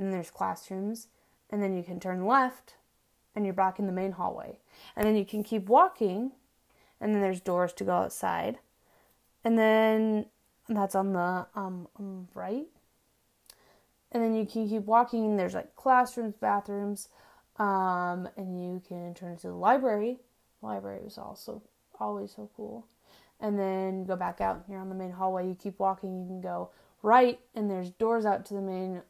and 0.00 0.06
then 0.06 0.12
there's 0.12 0.30
classrooms, 0.30 1.08
and 1.50 1.62
then 1.62 1.76
you 1.76 1.82
can 1.82 2.00
turn 2.00 2.24
left 2.24 2.76
and 3.34 3.44
you're 3.44 3.54
back 3.54 3.78
in 3.78 3.86
the 3.86 3.92
main 3.92 4.12
hallway. 4.12 4.58
And 4.96 5.06
then 5.06 5.14
you 5.14 5.26
can 5.26 5.44
keep 5.44 5.68
walking, 5.68 6.32
and 7.00 7.14
then 7.14 7.20
there's 7.20 7.40
doors 7.42 7.74
to 7.74 7.84
go 7.84 7.92
outside. 7.92 8.58
And 9.44 9.58
then 9.58 10.26
that's 10.76 10.94
on 10.94 11.12
the 11.12 11.46
um, 11.54 11.88
um, 11.98 12.28
right. 12.34 12.66
And 14.12 14.22
then 14.22 14.34
you 14.34 14.44
can 14.44 14.68
keep 14.68 14.84
walking, 14.84 15.36
there's 15.36 15.54
like 15.54 15.76
classrooms, 15.76 16.34
bathrooms, 16.40 17.08
um, 17.58 18.28
and 18.36 18.60
you 18.60 18.82
can 18.86 19.14
turn 19.14 19.36
to 19.38 19.48
the 19.48 19.54
library. 19.54 20.18
Library 20.62 21.00
was 21.04 21.16
also 21.16 21.62
always 21.98 22.32
so 22.34 22.50
cool. 22.56 22.86
And 23.38 23.58
then 23.58 24.04
go 24.04 24.16
back 24.16 24.40
out 24.40 24.64
here 24.66 24.78
on 24.78 24.88
the 24.88 24.94
main 24.94 25.12
hallway. 25.12 25.46
You 25.46 25.54
keep 25.54 25.78
walking, 25.78 26.20
you 26.20 26.26
can 26.26 26.40
go 26.40 26.70
right, 27.02 27.40
and 27.54 27.70
there's 27.70 27.90
doors 27.90 28.26
out 28.26 28.44
to 28.46 28.54
the 28.54 28.60
main 28.60 29.02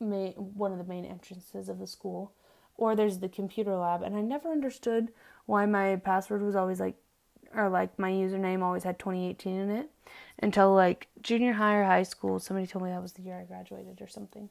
main, 0.00 0.32
one 0.32 0.72
of 0.72 0.78
the 0.78 0.84
main 0.84 1.04
entrances 1.04 1.68
of 1.68 1.78
the 1.78 1.86
school, 1.86 2.32
or 2.76 2.96
there's 2.96 3.18
the 3.18 3.28
computer 3.28 3.76
lab. 3.76 4.02
And 4.02 4.16
I 4.16 4.22
never 4.22 4.50
understood 4.50 5.12
why 5.46 5.66
my 5.66 5.96
password 5.96 6.42
was 6.42 6.56
always 6.56 6.80
like, 6.80 6.96
or 7.54 7.68
like 7.68 7.98
my 7.98 8.10
username 8.10 8.62
always 8.62 8.84
had 8.84 8.98
2018 8.98 9.54
in 9.54 9.70
it 9.70 9.90
until 10.38 10.74
like 10.74 11.08
junior 11.22 11.52
high 11.52 11.76
or 11.76 11.84
high 11.84 12.02
school. 12.02 12.38
Somebody 12.38 12.66
told 12.66 12.84
me 12.84 12.90
that 12.90 13.02
was 13.02 13.12
the 13.12 13.22
year 13.22 13.38
I 13.38 13.44
graduated 13.44 14.00
or 14.00 14.08
something. 14.08 14.48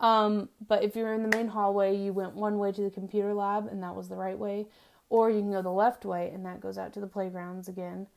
Um, 0.00 0.48
but 0.66 0.82
if 0.82 0.96
you're 0.96 1.14
in 1.14 1.28
the 1.28 1.36
main 1.36 1.48
hallway, 1.48 1.96
you 1.96 2.12
went 2.12 2.34
one 2.34 2.58
way 2.58 2.72
to 2.72 2.82
the 2.82 2.90
computer 2.90 3.32
lab, 3.32 3.68
and 3.68 3.82
that 3.82 3.94
was 3.94 4.08
the 4.08 4.16
right 4.16 4.38
way, 4.38 4.66
or 5.08 5.30
you 5.30 5.40
can 5.40 5.52
go 5.52 5.62
the 5.62 5.70
left 5.70 6.04
way, 6.04 6.30
and 6.34 6.44
that 6.44 6.60
goes 6.60 6.76
out 6.76 6.92
to 6.94 7.00
the 7.00 7.06
playgrounds 7.06 7.68
again, 7.68 8.08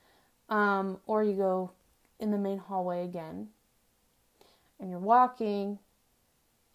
um, 0.49 0.99
or 1.05 1.23
you 1.23 1.33
go 1.33 1.71
in 2.19 2.31
the 2.31 2.37
main 2.37 2.57
hallway 2.57 3.05
again, 3.05 3.49
and 4.79 4.89
you're 4.89 4.99
walking, 4.99 5.77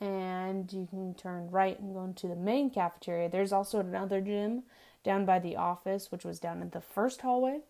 and 0.00 0.72
you 0.72 0.87
can 0.88 1.14
turn 1.14 1.50
right 1.50 1.78
and 1.78 1.94
go 1.94 2.05
into 2.05 2.28
the 2.28 2.37
main 2.37 2.70
cafeteria. 2.70 3.28
There's 3.28 3.52
also 3.52 3.81
another 3.81 4.20
gym 4.20 4.62
down 5.04 5.24
by 5.24 5.38
the 5.38 5.56
office, 5.56 6.10
which 6.10 6.24
was 6.24 6.38
down 6.38 6.62
in 6.62 6.70
the 6.70 6.80
first 6.80 7.20
hallway. 7.22 7.60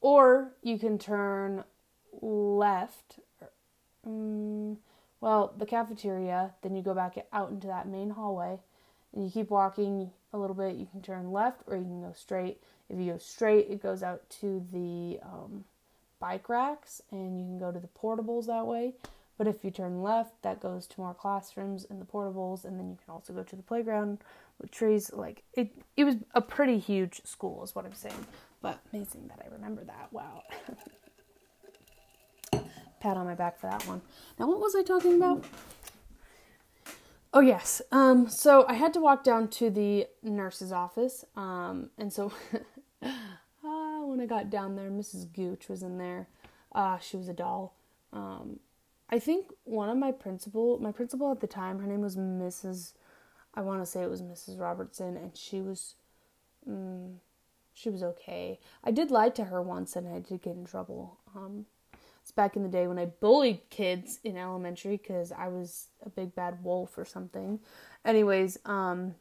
Or 0.00 0.52
you 0.62 0.78
can 0.78 0.98
turn 0.98 1.64
left. 2.20 3.18
Um, 4.06 4.78
well, 5.20 5.52
the 5.56 5.66
cafeteria, 5.66 6.52
then 6.62 6.76
you 6.76 6.82
go 6.82 6.94
back 6.94 7.16
out 7.32 7.50
into 7.50 7.66
that 7.66 7.88
main 7.88 8.10
hallway 8.10 8.58
and 9.12 9.24
you 9.24 9.30
keep 9.30 9.50
walking 9.50 10.10
a 10.32 10.38
little 10.38 10.54
bit. 10.54 10.76
You 10.76 10.86
can 10.86 11.02
turn 11.02 11.32
left 11.32 11.62
or 11.66 11.76
you 11.76 11.82
can 11.82 12.02
go 12.02 12.12
straight. 12.16 12.62
If 12.88 12.98
you 12.98 13.12
go 13.12 13.18
straight, 13.18 13.66
it 13.68 13.82
goes 13.82 14.02
out 14.02 14.28
to 14.40 14.64
the 14.72 15.18
um, 15.22 15.64
bike 16.20 16.48
racks 16.48 17.02
and 17.10 17.38
you 17.38 17.44
can 17.44 17.58
go 17.58 17.72
to 17.72 17.80
the 17.80 17.88
portables 17.88 18.46
that 18.46 18.66
way. 18.66 18.94
But 19.36 19.46
if 19.46 19.64
you 19.64 19.70
turn 19.70 20.02
left, 20.02 20.42
that 20.42 20.60
goes 20.60 20.86
to 20.88 21.00
more 21.00 21.14
classrooms 21.14 21.86
and 21.88 22.00
the 22.00 22.04
portables, 22.04 22.64
and 22.64 22.76
then 22.76 22.90
you 22.90 22.98
can 23.04 23.14
also 23.14 23.32
go 23.32 23.44
to 23.44 23.56
the 23.56 23.62
playground 23.62 24.18
trees. 24.66 25.12
Like 25.12 25.42
it, 25.54 25.70
it 25.96 26.04
was 26.04 26.16
a 26.34 26.40
pretty 26.40 26.78
huge 26.78 27.20
school, 27.24 27.62
is 27.64 27.74
what 27.74 27.84
I'm 27.84 27.94
saying. 27.94 28.26
But 28.60 28.80
amazing 28.92 29.28
that 29.28 29.40
I 29.44 29.52
remember 29.52 29.84
that. 29.84 30.12
Wow. 30.12 30.42
Pat 33.00 33.16
on 33.16 33.26
my 33.26 33.34
back 33.34 33.60
for 33.60 33.68
that 33.70 33.86
one. 33.86 34.02
Now, 34.38 34.48
what 34.48 34.58
was 34.58 34.74
I 34.74 34.82
talking 34.82 35.14
about? 35.14 35.44
Oh 37.32 37.40
yes. 37.40 37.82
Um, 37.92 38.28
so 38.28 38.66
I 38.68 38.74
had 38.74 38.92
to 38.94 39.00
walk 39.00 39.22
down 39.22 39.48
to 39.48 39.70
the 39.70 40.06
nurse's 40.22 40.72
office. 40.72 41.24
Um, 41.36 41.90
and 41.98 42.12
so 42.12 42.32
uh, 43.02 43.08
when 44.02 44.20
I 44.20 44.26
got 44.26 44.50
down 44.50 44.76
there, 44.76 44.90
Mrs. 44.90 45.32
Gooch 45.32 45.68
was 45.68 45.82
in 45.82 45.98
there. 45.98 46.28
Uh, 46.72 46.98
she 46.98 47.16
was 47.16 47.28
a 47.28 47.32
doll. 47.32 47.76
Um, 48.12 48.60
I 49.10 49.18
think 49.18 49.46
one 49.64 49.88
of 49.88 49.96
my 49.96 50.12
principal, 50.12 50.78
my 50.80 50.92
principal 50.92 51.30
at 51.30 51.40
the 51.40 51.46
time, 51.46 51.78
her 51.78 51.86
name 51.86 52.00
was 52.00 52.16
Mrs. 52.16 52.92
I 53.58 53.60
want 53.60 53.82
to 53.82 53.86
say 53.86 54.02
it 54.04 54.08
was 54.08 54.22
Mrs. 54.22 54.60
Robertson, 54.60 55.16
and 55.16 55.36
she 55.36 55.60
was, 55.60 55.96
mm, 56.70 57.16
she 57.74 57.90
was 57.90 58.04
okay. 58.04 58.60
I 58.84 58.92
did 58.92 59.10
lie 59.10 59.30
to 59.30 59.46
her 59.46 59.60
once, 59.60 59.96
and 59.96 60.06
I 60.06 60.20
did 60.20 60.42
get 60.42 60.54
in 60.54 60.64
trouble. 60.64 61.18
Um, 61.34 61.66
It's 62.22 62.30
back 62.30 62.54
in 62.54 62.62
the 62.62 62.68
day 62.68 62.86
when 62.86 63.00
I 63.00 63.06
bullied 63.06 63.68
kids 63.68 64.20
in 64.22 64.36
elementary 64.36 64.96
because 64.96 65.32
I 65.32 65.48
was 65.48 65.88
a 66.06 66.08
big 66.08 66.36
bad 66.36 66.62
wolf 66.62 66.96
or 66.96 67.04
something. 67.04 67.58
Anyways, 68.04 68.58
um, 68.64 69.16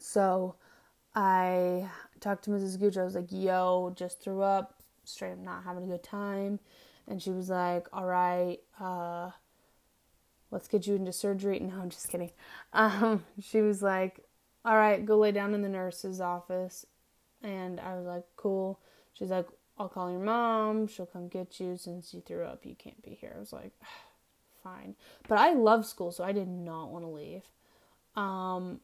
so 0.00 0.56
I 1.14 1.88
talked 2.18 2.42
to 2.46 2.50
Mrs. 2.50 2.80
Gooch. 2.80 2.96
I 2.96 3.04
was 3.04 3.14
like, 3.14 3.30
yo, 3.30 3.92
just 3.94 4.20
threw 4.20 4.42
up, 4.42 4.82
straight 5.04 5.34
up 5.34 5.38
not 5.38 5.62
having 5.62 5.84
a 5.84 5.86
good 5.86 6.02
time. 6.02 6.58
And 7.06 7.22
she 7.22 7.30
was 7.30 7.48
like, 7.48 7.86
all 7.92 8.06
right, 8.06 8.58
uh, 8.80 9.30
let's 10.56 10.68
get 10.68 10.86
you 10.86 10.94
into 10.94 11.12
surgery. 11.12 11.60
No, 11.66 11.82
I'm 11.82 11.90
just 11.90 12.08
kidding. 12.08 12.30
Um, 12.72 13.24
she 13.42 13.60
was 13.60 13.82
like, 13.82 14.24
all 14.64 14.76
right, 14.76 15.04
go 15.04 15.18
lay 15.18 15.30
down 15.30 15.52
in 15.52 15.60
the 15.60 15.68
nurse's 15.68 16.18
office. 16.18 16.86
And 17.42 17.78
I 17.78 17.94
was 17.94 18.06
like, 18.06 18.24
cool. 18.36 18.80
She's 19.12 19.28
like, 19.28 19.46
I'll 19.78 19.90
call 19.90 20.10
your 20.10 20.20
mom. 20.20 20.86
She'll 20.86 21.04
come 21.04 21.28
get 21.28 21.60
you 21.60 21.76
since 21.76 22.14
you 22.14 22.22
threw 22.22 22.42
up. 22.42 22.64
You 22.64 22.74
can't 22.74 23.02
be 23.02 23.10
here. 23.10 23.34
I 23.36 23.38
was 23.38 23.52
like, 23.52 23.72
fine. 24.64 24.94
But 25.28 25.38
I 25.38 25.52
love 25.52 25.84
school, 25.84 26.10
so 26.10 26.24
I 26.24 26.32
did 26.32 26.48
not 26.48 26.90
want 26.90 27.04
to 27.04 27.10
leave. 27.10 27.44
Um, 28.14 28.80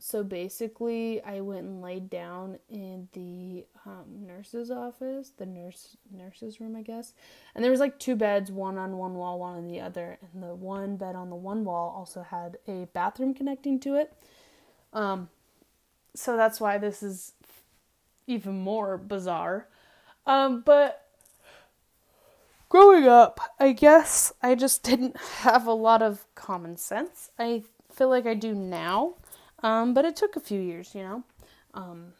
so 0.00 0.22
basically, 0.22 1.20
I 1.24 1.40
went 1.40 1.66
and 1.66 1.82
laid 1.82 2.08
down 2.08 2.58
in 2.70 3.08
the 3.12 3.64
um, 3.84 4.26
nurse's 4.26 4.70
office, 4.70 5.32
the 5.36 5.44
nurse 5.44 5.96
nurse's 6.12 6.60
room, 6.60 6.76
I 6.76 6.82
guess. 6.82 7.14
And 7.54 7.64
there 7.64 7.72
was 7.72 7.80
like 7.80 7.98
two 7.98 8.14
beds, 8.14 8.52
one 8.52 8.78
on 8.78 8.96
one 8.96 9.14
wall, 9.14 9.40
one 9.40 9.56
on 9.56 9.66
the 9.66 9.80
other. 9.80 10.18
And 10.32 10.42
the 10.42 10.54
one 10.54 10.96
bed 10.96 11.16
on 11.16 11.30
the 11.30 11.36
one 11.36 11.64
wall 11.64 11.92
also 11.96 12.22
had 12.22 12.58
a 12.68 12.86
bathroom 12.92 13.34
connecting 13.34 13.80
to 13.80 13.96
it. 13.96 14.12
Um, 14.92 15.30
so 16.14 16.36
that's 16.36 16.60
why 16.60 16.78
this 16.78 17.02
is 17.02 17.32
even 18.28 18.56
more 18.60 18.96
bizarre. 18.98 19.66
Um, 20.26 20.62
but 20.64 21.08
growing 22.68 23.08
up, 23.08 23.40
I 23.58 23.72
guess 23.72 24.32
I 24.42 24.54
just 24.54 24.82
didn't 24.84 25.16
have 25.16 25.66
a 25.66 25.72
lot 25.72 26.02
of 26.02 26.24
common 26.36 26.76
sense. 26.76 27.30
I 27.36 27.64
feel 27.90 28.08
like 28.08 28.26
I 28.26 28.34
do 28.34 28.54
now. 28.54 29.14
Um, 29.62 29.94
but 29.94 30.04
it 30.04 30.16
took 30.16 30.36
a 30.36 30.40
few 30.40 30.60
years, 30.60 30.94
you 30.94 31.02
know. 31.02 31.22
Um, 31.74 32.12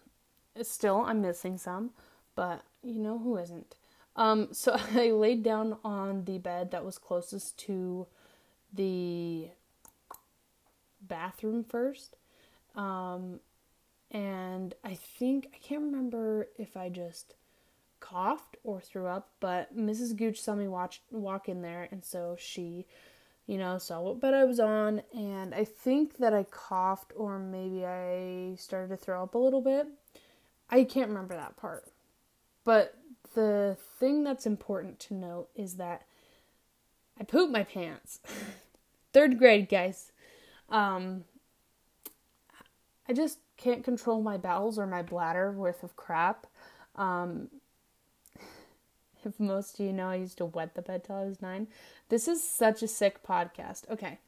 still, 0.63 1.05
I'm 1.07 1.23
missing 1.23 1.59
some, 1.59 1.91
but 2.35 2.63
you 2.83 3.01
know 3.01 3.19
who 3.19 3.37
isn't. 3.37 3.77
Um, 4.17 4.49
so 4.53 4.77
I 4.95 5.11
laid 5.11 5.43
down 5.43 5.77
on 5.85 6.25
the 6.25 6.39
bed 6.39 6.71
that 6.73 6.85
was 6.85 6.99
closest 6.99 7.59
to 7.61 8.07
the 8.73 9.49
bathroom 11.01 11.65
first. 11.65 12.17
Um, 12.75 13.41
and 14.11 14.75
I 14.85 14.95
think, 14.95 15.49
I 15.55 15.59
can't 15.59 15.83
remember 15.83 16.49
if 16.59 16.77
I 16.77 16.89
just 16.89 17.35
coughed 18.01 18.57
or 18.65 18.81
threw 18.81 19.07
up, 19.07 19.31
but 19.41 19.77
Mrs. 19.77 20.17
Gooch 20.17 20.41
saw 20.41 20.55
me 20.55 20.69
watch, 20.69 21.03
walk 21.11 21.49
in 21.49 21.63
there, 21.63 21.89
and 21.91 22.05
so 22.05 22.37
she 22.39 22.87
you 23.49 23.57
know, 23.57 23.79
saw 23.79 24.03
what 24.03 24.21
bed 24.21 24.35
I 24.35 24.45
was 24.45 24.61
on, 24.61 25.03
and 25.17 25.55
I 25.55 25.65
think 25.65 26.19
that 26.19 26.35
I 26.35 26.45
coughed 26.45 27.13
or 27.17 27.39
maybe 27.39 27.85
I 27.85 28.55
started 28.57 28.89
to 28.91 28.97
throw 28.97 29.23
up 29.23 29.35
a 29.35 29.39
little 29.39 29.63
bit. 29.63 29.89
I 30.69 30.85
can't 30.85 31.09
remember 31.09 31.35
that 31.35 31.57
part. 31.57 31.87
But 32.65 32.95
the 33.35 33.79
thing 33.99 34.23
that's 34.23 34.45
important 34.45 35.01
to 35.01 35.15
note 35.15 35.49
is 35.57 35.77
that 35.77 36.03
I 37.19 37.25
pooped 37.25 37.51
my 37.51 37.65
pants. 37.65 38.21
Third 39.15 39.39
grade, 39.39 39.71
guys. 39.71 40.13
Um, 40.69 41.25
I 43.09 43.15
just 43.15 43.39
can't 43.57 43.83
control 43.83 44.21
my 44.21 44.37
bowels 44.37 44.79
or 44.79 44.87
my 44.87 45.01
bladder 45.01 45.51
worth 45.51 45.83
of 45.83 45.97
crap. 45.97 46.47
Um, 46.97 47.49
if 49.29 49.41
most 49.41 49.79
of 49.79 49.87
you 49.87 49.93
know, 49.93 50.09
I 50.09 50.17
used 50.17 50.39
to 50.39 50.47
wet 50.47 50.75
the 50.75 50.83
bed 50.83 51.05
till 51.05 51.17
I 51.17 51.25
was 51.25 51.43
nine. 51.43 51.69
This 52.09 52.29
is 52.29 52.43
such 52.43 52.83
a 52.83 52.89
sick 52.89 53.23
podcast. 53.23 53.89
Okay. 53.91 54.19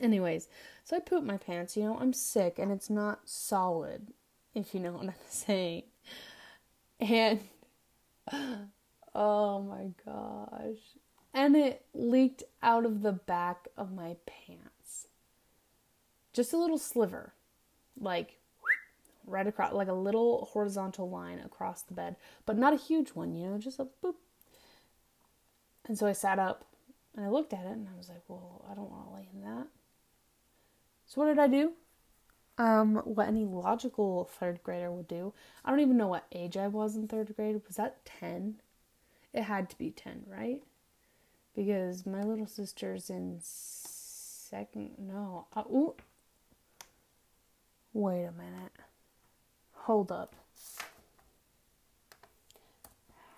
Anyways, 0.00 0.48
so 0.84 0.96
I 0.96 1.00
poop 1.00 1.24
my 1.24 1.36
pants. 1.36 1.76
You 1.76 1.84
know, 1.84 1.98
I'm 1.98 2.12
sick 2.12 2.58
and 2.58 2.72
it's 2.72 2.90
not 2.90 3.28
solid, 3.28 4.08
if 4.54 4.74
you 4.74 4.80
know 4.80 4.92
what 4.94 5.06
I'm 5.06 5.14
saying. 5.28 5.82
And 6.98 7.40
oh 9.14 9.62
my 9.62 9.90
gosh. 10.04 10.78
And 11.32 11.54
it 11.54 11.84
leaked 11.94 12.42
out 12.62 12.84
of 12.84 13.02
the 13.02 13.12
back 13.12 13.68
of 13.76 13.92
my 13.92 14.16
pants. 14.26 15.06
Just 16.32 16.52
a 16.52 16.58
little 16.58 16.78
sliver. 16.78 17.34
Like 18.00 18.39
right 19.30 19.46
across, 19.46 19.72
like 19.72 19.88
a 19.88 19.92
little 19.92 20.48
horizontal 20.52 21.08
line 21.08 21.38
across 21.40 21.82
the 21.82 21.94
bed, 21.94 22.16
but 22.46 22.58
not 22.58 22.72
a 22.72 22.76
huge 22.76 23.10
one, 23.10 23.34
you 23.34 23.48
know, 23.48 23.58
just 23.58 23.78
a 23.78 23.86
boop. 24.04 24.14
And 25.86 25.98
so 25.98 26.06
I 26.06 26.12
sat 26.12 26.38
up 26.38 26.64
and 27.16 27.24
I 27.24 27.28
looked 27.28 27.52
at 27.52 27.64
it 27.64 27.72
and 27.72 27.88
I 27.92 27.96
was 27.96 28.08
like, 28.08 28.22
well, 28.28 28.64
I 28.70 28.74
don't 28.74 28.90
want 28.90 29.08
to 29.08 29.14
lay 29.14 29.28
in 29.32 29.42
that. 29.42 29.66
So 31.06 31.20
what 31.20 31.28
did 31.28 31.38
I 31.38 31.48
do? 31.48 31.72
Um, 32.58 32.96
what 33.04 33.26
any 33.26 33.44
logical 33.44 34.24
third 34.24 34.62
grader 34.62 34.92
would 34.92 35.08
do. 35.08 35.32
I 35.64 35.70
don't 35.70 35.80
even 35.80 35.96
know 35.96 36.08
what 36.08 36.26
age 36.30 36.56
I 36.56 36.68
was 36.68 36.94
in 36.94 37.08
third 37.08 37.34
grade. 37.34 37.60
Was 37.66 37.76
that 37.76 38.04
10? 38.04 38.56
It 39.32 39.42
had 39.42 39.70
to 39.70 39.78
be 39.78 39.90
10, 39.90 40.24
right? 40.26 40.62
Because 41.54 42.06
my 42.06 42.22
little 42.22 42.46
sister's 42.46 43.10
in 43.10 43.38
second. 43.40 44.92
No. 44.98 45.46
Uh, 45.54 45.62
ooh. 45.72 45.94
Wait 47.92 48.24
a 48.24 48.32
minute. 48.32 48.72
Hold 49.90 50.12
up. 50.12 50.36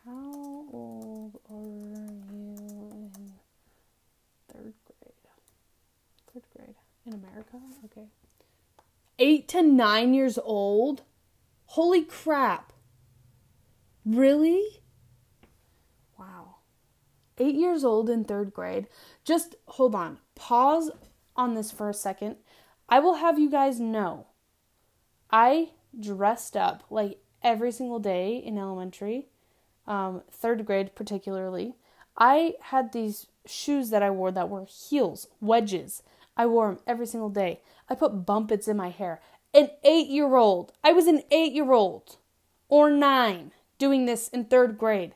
How 0.04 0.66
old 0.70 1.40
are 1.48 1.64
you 1.64 2.20
in 2.28 3.32
third 4.52 4.74
grade? 4.84 5.14
Third 6.30 6.42
grade 6.54 6.74
in 7.06 7.14
America? 7.14 7.58
Okay. 7.86 8.06
Eight 9.18 9.48
to 9.48 9.62
nine 9.62 10.12
years 10.12 10.36
old? 10.36 11.04
Holy 11.68 12.04
crap. 12.04 12.74
Really? 14.04 14.82
Wow. 16.18 16.56
Eight 17.38 17.54
years 17.54 17.82
old 17.82 18.10
in 18.10 18.24
third 18.24 18.52
grade. 18.52 18.88
Just 19.24 19.54
hold 19.68 19.94
on. 19.94 20.18
Pause 20.34 20.90
on 21.34 21.54
this 21.54 21.70
for 21.70 21.88
a 21.88 21.94
second. 21.94 22.36
I 22.90 22.98
will 22.98 23.14
have 23.14 23.38
you 23.38 23.48
guys 23.48 23.80
know 23.80 24.26
I 25.30 25.70
dressed 25.98 26.56
up 26.56 26.84
like 26.90 27.18
every 27.42 27.72
single 27.72 27.98
day 27.98 28.36
in 28.36 28.58
elementary, 28.58 29.26
um, 29.86 30.22
third 30.30 30.64
grade 30.64 30.94
particularly. 30.94 31.74
I 32.16 32.54
had 32.60 32.92
these 32.92 33.26
shoes 33.46 33.90
that 33.90 34.02
I 34.02 34.10
wore 34.10 34.32
that 34.32 34.48
were 34.48 34.66
heels, 34.66 35.28
wedges. 35.40 36.02
I 36.36 36.46
wore 36.46 36.68
them 36.68 36.82
every 36.86 37.06
single 37.06 37.30
day. 37.30 37.60
I 37.88 37.94
put 37.94 38.26
Bumpits 38.26 38.68
in 38.68 38.76
my 38.76 38.90
hair. 38.90 39.20
An 39.54 39.70
eight 39.84 40.08
year 40.08 40.36
old, 40.36 40.72
I 40.82 40.92
was 40.92 41.06
an 41.06 41.22
eight 41.30 41.52
year 41.52 41.72
old 41.72 42.16
or 42.68 42.90
nine 42.90 43.52
doing 43.78 44.06
this 44.06 44.28
in 44.28 44.44
third 44.44 44.78
grade. 44.78 45.14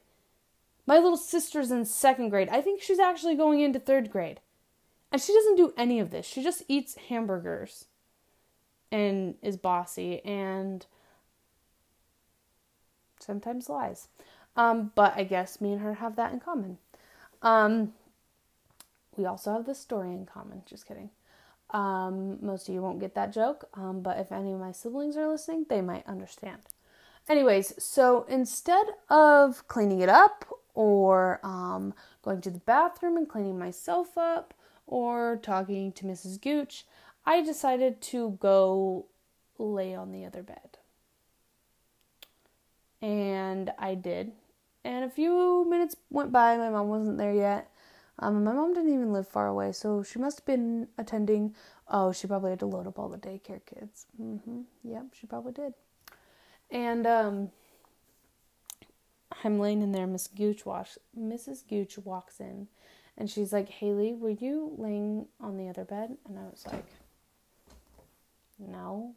My 0.86 0.96
little 0.96 1.16
sister's 1.16 1.70
in 1.70 1.84
second 1.84 2.28
grade. 2.28 2.48
I 2.50 2.60
think 2.60 2.80
she's 2.80 2.98
actually 2.98 3.34
going 3.34 3.60
into 3.60 3.78
third 3.78 4.10
grade. 4.10 4.40
And 5.10 5.20
she 5.20 5.32
doesn't 5.32 5.56
do 5.56 5.72
any 5.76 6.00
of 6.00 6.10
this. 6.10 6.26
She 6.26 6.42
just 6.42 6.62
eats 6.68 6.96
hamburgers 7.08 7.86
and 8.92 9.34
is 9.42 9.56
bossy 9.56 10.24
and 10.24 10.86
sometimes 13.20 13.68
lies. 13.68 14.08
Um, 14.56 14.92
but 14.94 15.14
I 15.16 15.24
guess 15.24 15.60
me 15.60 15.72
and 15.72 15.82
her 15.82 15.94
have 15.94 16.16
that 16.16 16.32
in 16.32 16.40
common. 16.40 16.78
Um, 17.42 17.92
we 19.16 19.26
also 19.26 19.52
have 19.52 19.66
this 19.66 19.78
story 19.78 20.12
in 20.12 20.26
common. 20.26 20.62
Just 20.66 20.86
kidding. 20.86 21.10
Um, 21.70 22.38
most 22.40 22.68
of 22.68 22.74
you 22.74 22.80
won't 22.80 23.00
get 23.00 23.14
that 23.14 23.32
joke, 23.32 23.68
um, 23.74 24.00
but 24.00 24.18
if 24.18 24.30
any 24.30 24.52
of 24.52 24.60
my 24.60 24.72
siblings 24.72 25.16
are 25.16 25.28
listening, 25.28 25.66
they 25.68 25.80
might 25.80 26.06
understand. 26.06 26.60
Anyways, 27.28 27.82
so 27.82 28.24
instead 28.28 28.86
of 29.10 29.66
cleaning 29.66 30.00
it 30.00 30.08
up 30.08 30.44
or 30.74 31.40
um, 31.42 31.92
going 32.22 32.40
to 32.42 32.50
the 32.50 32.60
bathroom 32.60 33.16
and 33.16 33.28
cleaning 33.28 33.58
myself 33.58 34.16
up 34.16 34.54
or 34.86 35.40
talking 35.42 35.90
to 35.92 36.04
Mrs. 36.04 36.40
Gooch, 36.40 36.86
I 37.26 37.42
decided 37.42 38.00
to 38.02 38.38
go 38.40 39.06
lay 39.58 39.94
on 39.94 40.12
the 40.12 40.24
other 40.24 40.42
bed. 40.42 40.78
And 43.02 43.72
I 43.78 43.94
did. 43.94 44.32
And 44.84 45.04
a 45.04 45.10
few 45.10 45.66
minutes 45.68 45.96
went 46.10 46.30
by, 46.30 46.56
my 46.56 46.70
mom 46.70 46.88
wasn't 46.88 47.18
there 47.18 47.34
yet. 47.34 47.70
Um, 48.18 48.44
my 48.44 48.52
mom 48.52 48.72
didn't 48.72 48.94
even 48.94 49.12
live 49.12 49.28
far 49.28 49.48
away, 49.48 49.72
so 49.72 50.02
she 50.02 50.18
must 50.18 50.38
have 50.38 50.46
been 50.46 50.88
attending. 50.96 51.54
Oh, 51.90 52.12
she 52.12 52.26
probably 52.26 52.50
had 52.50 52.60
to 52.60 52.66
load 52.66 52.86
up 52.86 52.98
all 52.98 53.08
the 53.08 53.18
daycare 53.18 53.60
kids. 53.66 54.06
Mm-hmm. 54.20 54.62
Yep, 54.84 55.06
she 55.12 55.26
probably 55.26 55.52
did. 55.52 55.74
And 56.70 57.06
um, 57.06 57.50
I'm 59.44 59.58
laying 59.58 59.82
in 59.82 59.92
there. 59.92 60.06
Miss 60.06 60.28
Gooch 60.28 60.64
walks. 60.64 60.98
Mrs. 61.18 61.68
Gooch 61.68 61.98
walks 61.98 62.40
in, 62.40 62.68
and 63.18 63.28
she's 63.28 63.52
like, 63.52 63.68
"Haley, 63.68 64.14
were 64.14 64.30
you 64.30 64.72
laying 64.78 65.26
on 65.38 65.58
the 65.58 65.68
other 65.68 65.84
bed?" 65.84 66.16
And 66.26 66.38
I 66.38 66.44
was 66.44 66.64
like, 66.66 66.86
no. 68.58 69.14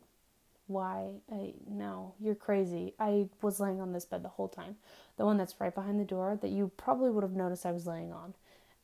why? 0.67 1.10
I 1.32 1.54
no, 1.69 2.15
you're 2.19 2.36
crazy. 2.36 2.95
I 2.99 3.30
was 3.41 3.60
laying 3.60 3.82
on 3.82 3.93
this 3.93 4.06
bed 4.06 4.23
the 4.23 4.30
whole 4.30 4.47
time. 4.49 4.78
The 5.17 5.25
one 5.25 5.38
that's 5.38 5.60
right 5.62 5.73
behind 5.75 5.99
the 5.99 6.06
door 6.06 6.38
that 6.41 6.49
you 6.52 6.71
probably 6.78 7.12
would 7.12 7.23
have 7.23 7.34
noticed 7.34 7.65
I 7.65 7.71
was 7.73 7.88
laying 7.88 8.13
on. 8.13 8.36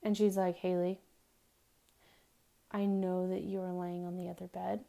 And 0.04 0.18
she's 0.18 0.38
like, 0.38 0.58
Haley, 0.58 1.00
I 2.72 2.86
know 2.86 3.28
that 3.28 3.44
you 3.44 3.60
are 3.62 3.72
laying 3.74 4.06
on 4.06 4.18
the 4.18 4.30
other 4.30 4.48
bed 4.48 4.82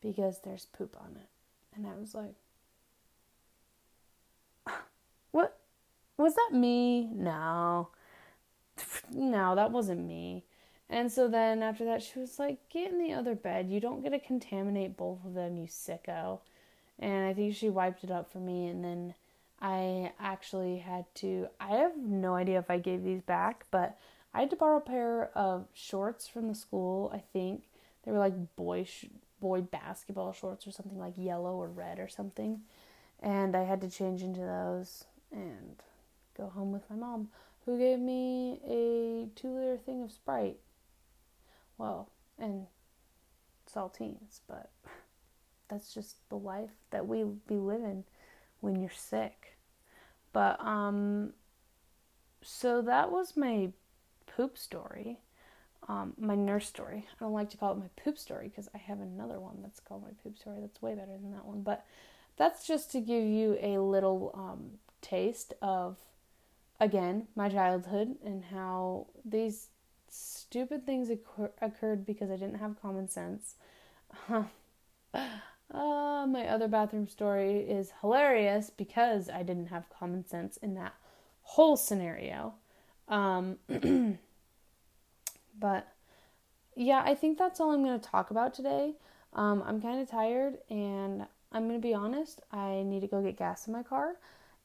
because 0.00 0.40
there's 0.40 0.66
poop 0.66 0.96
on 1.00 1.16
it. 1.16 1.28
And 1.74 1.86
I 1.86 1.94
was 1.94 2.14
like, 2.14 2.34
What? 5.30 5.58
Was 6.16 6.34
that 6.34 6.50
me? 6.52 7.06
No. 7.12 7.88
No, 9.12 9.54
that 9.56 9.72
wasn't 9.72 10.06
me. 10.06 10.44
And 10.90 11.10
so 11.10 11.28
then 11.28 11.62
after 11.62 11.84
that, 11.84 12.02
she 12.02 12.18
was 12.18 12.38
like, 12.38 12.58
Get 12.68 12.90
in 12.90 12.98
the 12.98 13.14
other 13.14 13.36
bed. 13.36 13.70
You 13.70 13.80
don't 13.80 14.02
get 14.02 14.10
to 14.10 14.18
contaminate 14.18 14.96
both 14.96 15.24
of 15.24 15.34
them, 15.34 15.56
you 15.56 15.68
sicko. 15.68 16.40
And 16.98 17.26
I 17.26 17.32
think 17.32 17.54
she 17.54 17.70
wiped 17.70 18.02
it 18.02 18.10
up 18.10 18.30
for 18.30 18.38
me. 18.38 18.66
And 18.66 18.84
then 18.84 19.14
I 19.62 20.12
actually 20.18 20.78
had 20.78 21.06
to, 21.16 21.46
I 21.60 21.76
have 21.76 21.96
no 21.96 22.34
idea 22.34 22.58
if 22.58 22.70
I 22.70 22.78
gave 22.78 23.04
these 23.04 23.22
back, 23.22 23.66
but 23.70 23.96
I 24.34 24.40
had 24.40 24.50
to 24.50 24.56
borrow 24.56 24.78
a 24.78 24.82
pair 24.82 25.30
of 25.36 25.68
shorts 25.72 26.26
from 26.26 26.48
the 26.48 26.54
school, 26.54 27.10
I 27.14 27.22
think. 27.32 27.64
They 28.04 28.10
were 28.10 28.18
like 28.18 28.56
boy, 28.56 28.84
sh- 28.84 29.06
boy 29.40 29.60
basketball 29.60 30.32
shorts 30.32 30.66
or 30.66 30.72
something 30.72 30.98
like 30.98 31.14
yellow 31.16 31.54
or 31.54 31.68
red 31.68 32.00
or 32.00 32.08
something. 32.08 32.62
And 33.20 33.54
I 33.54 33.62
had 33.64 33.80
to 33.82 33.90
change 33.90 34.22
into 34.22 34.40
those 34.40 35.04
and 35.30 35.76
go 36.36 36.48
home 36.48 36.72
with 36.72 36.88
my 36.90 36.96
mom, 36.96 37.28
who 37.64 37.78
gave 37.78 37.98
me 37.98 38.60
a 38.66 39.28
two 39.38 39.54
liter 39.54 39.76
thing 39.76 40.02
of 40.02 40.10
Sprite. 40.10 40.58
Well, 41.80 42.10
and 42.38 42.66
saltines, 43.74 44.40
but 44.46 44.70
that's 45.68 45.94
just 45.94 46.16
the 46.28 46.36
life 46.36 46.68
that 46.90 47.08
we 47.08 47.24
be 47.48 47.54
living 47.54 48.04
when 48.60 48.78
you're 48.78 48.90
sick. 48.90 49.56
But 50.34 50.60
um 50.60 51.32
so 52.42 52.82
that 52.82 53.10
was 53.10 53.34
my 53.34 53.70
poop 54.26 54.58
story. 54.58 55.20
Um, 55.88 56.12
my 56.18 56.34
nurse 56.34 56.66
story. 56.66 57.06
I 57.10 57.24
don't 57.24 57.32
like 57.32 57.48
to 57.50 57.56
call 57.56 57.72
it 57.72 57.78
my 57.78 57.88
poop 58.02 58.18
story 58.18 58.48
because 58.48 58.68
I 58.74 58.78
have 58.78 59.00
another 59.00 59.40
one 59.40 59.60
that's 59.62 59.80
called 59.80 60.02
my 60.02 60.12
poop 60.22 60.38
story 60.38 60.58
that's 60.60 60.82
way 60.82 60.94
better 60.94 61.12
than 61.12 61.32
that 61.32 61.46
one. 61.46 61.62
But 61.62 61.84
that's 62.36 62.66
just 62.66 62.92
to 62.92 63.00
give 63.00 63.24
you 63.24 63.56
a 63.60 63.78
little 63.78 64.32
um, 64.34 64.72
taste 65.00 65.54
of, 65.62 65.96
again, 66.78 67.26
my 67.34 67.48
childhood 67.48 68.16
and 68.24 68.44
how 68.44 69.06
these 69.24 69.68
stupid 70.10 70.84
things 70.84 71.10
occur- 71.10 71.52
occurred 71.60 72.04
because 72.04 72.30
I 72.30 72.36
didn't 72.36 72.56
have 72.56 72.80
common 72.80 73.08
sense. 73.08 73.54
uh, 74.28 74.44
my 75.72 76.46
other 76.48 76.68
bathroom 76.68 77.08
story 77.08 77.60
is 77.60 77.92
hilarious 78.00 78.70
because 78.70 79.28
I 79.30 79.42
didn't 79.42 79.66
have 79.66 79.88
common 79.90 80.26
sense 80.26 80.56
in 80.58 80.74
that 80.74 80.94
whole 81.42 81.76
scenario. 81.76 82.54
Um, 83.08 83.58
but 85.58 85.88
yeah, 86.76 87.02
I 87.04 87.14
think 87.14 87.38
that's 87.38 87.60
all 87.60 87.72
I'm 87.72 87.84
going 87.84 87.98
to 87.98 88.08
talk 88.08 88.30
about 88.30 88.54
today. 88.54 88.94
Um, 89.32 89.62
I'm 89.64 89.80
kind 89.80 90.00
of 90.00 90.10
tired 90.10 90.58
and 90.68 91.26
I'm 91.52 91.68
going 91.68 91.80
to 91.80 91.86
be 91.86 91.94
honest, 91.94 92.40
I 92.52 92.82
need 92.84 93.00
to 93.00 93.06
go 93.06 93.22
get 93.22 93.36
gas 93.36 93.66
in 93.66 93.72
my 93.72 93.82
car 93.82 94.16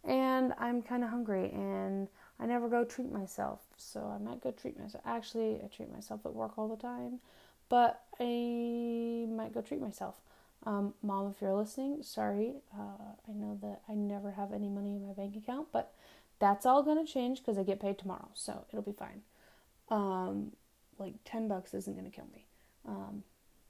and 0.03 0.53
I'm 0.57 0.81
kind 0.81 1.03
of 1.03 1.09
hungry 1.09 1.51
and 1.51 2.07
I 2.39 2.45
never 2.45 2.67
go 2.67 2.83
treat 2.83 3.11
myself. 3.11 3.61
So 3.77 4.13
I 4.13 4.17
might 4.23 4.41
go 4.41 4.51
treat 4.51 4.79
myself. 4.79 5.03
Actually, 5.05 5.61
I 5.63 5.67
treat 5.67 5.91
myself 5.91 6.25
at 6.25 6.33
work 6.33 6.57
all 6.57 6.67
the 6.67 6.75
time, 6.75 7.19
but 7.69 8.03
I 8.19 9.25
might 9.29 9.53
go 9.53 9.61
treat 9.61 9.81
myself. 9.81 10.15
Um, 10.65 10.93
Mom, 11.03 11.29
if 11.29 11.41
you're 11.41 11.53
listening, 11.53 12.01
sorry. 12.01 12.55
Uh, 12.73 13.13
I 13.27 13.33
know 13.33 13.57
that 13.61 13.81
I 13.87 13.93
never 13.93 14.31
have 14.31 14.51
any 14.51 14.67
money 14.67 14.95
in 14.95 15.05
my 15.05 15.13
bank 15.13 15.35
account, 15.35 15.67
but 15.71 15.93
that's 16.39 16.65
all 16.65 16.83
to 16.97 17.11
change 17.11 17.39
because 17.39 17.57
I 17.57 17.63
get 17.63 17.79
paid 17.79 17.97
tomorrow, 17.97 18.29
so 18.33 18.65
it'll 18.69 18.81
be 18.81 18.91
fine. 18.91 19.21
Um, 19.89 20.51
like 20.97 21.13
10 21.25 21.47
bucks 21.47 21.73
isn't 21.73 21.95
to 22.09 22.11
kill 22.11 22.27
me, 22.33 22.45
um, 22.87 23.23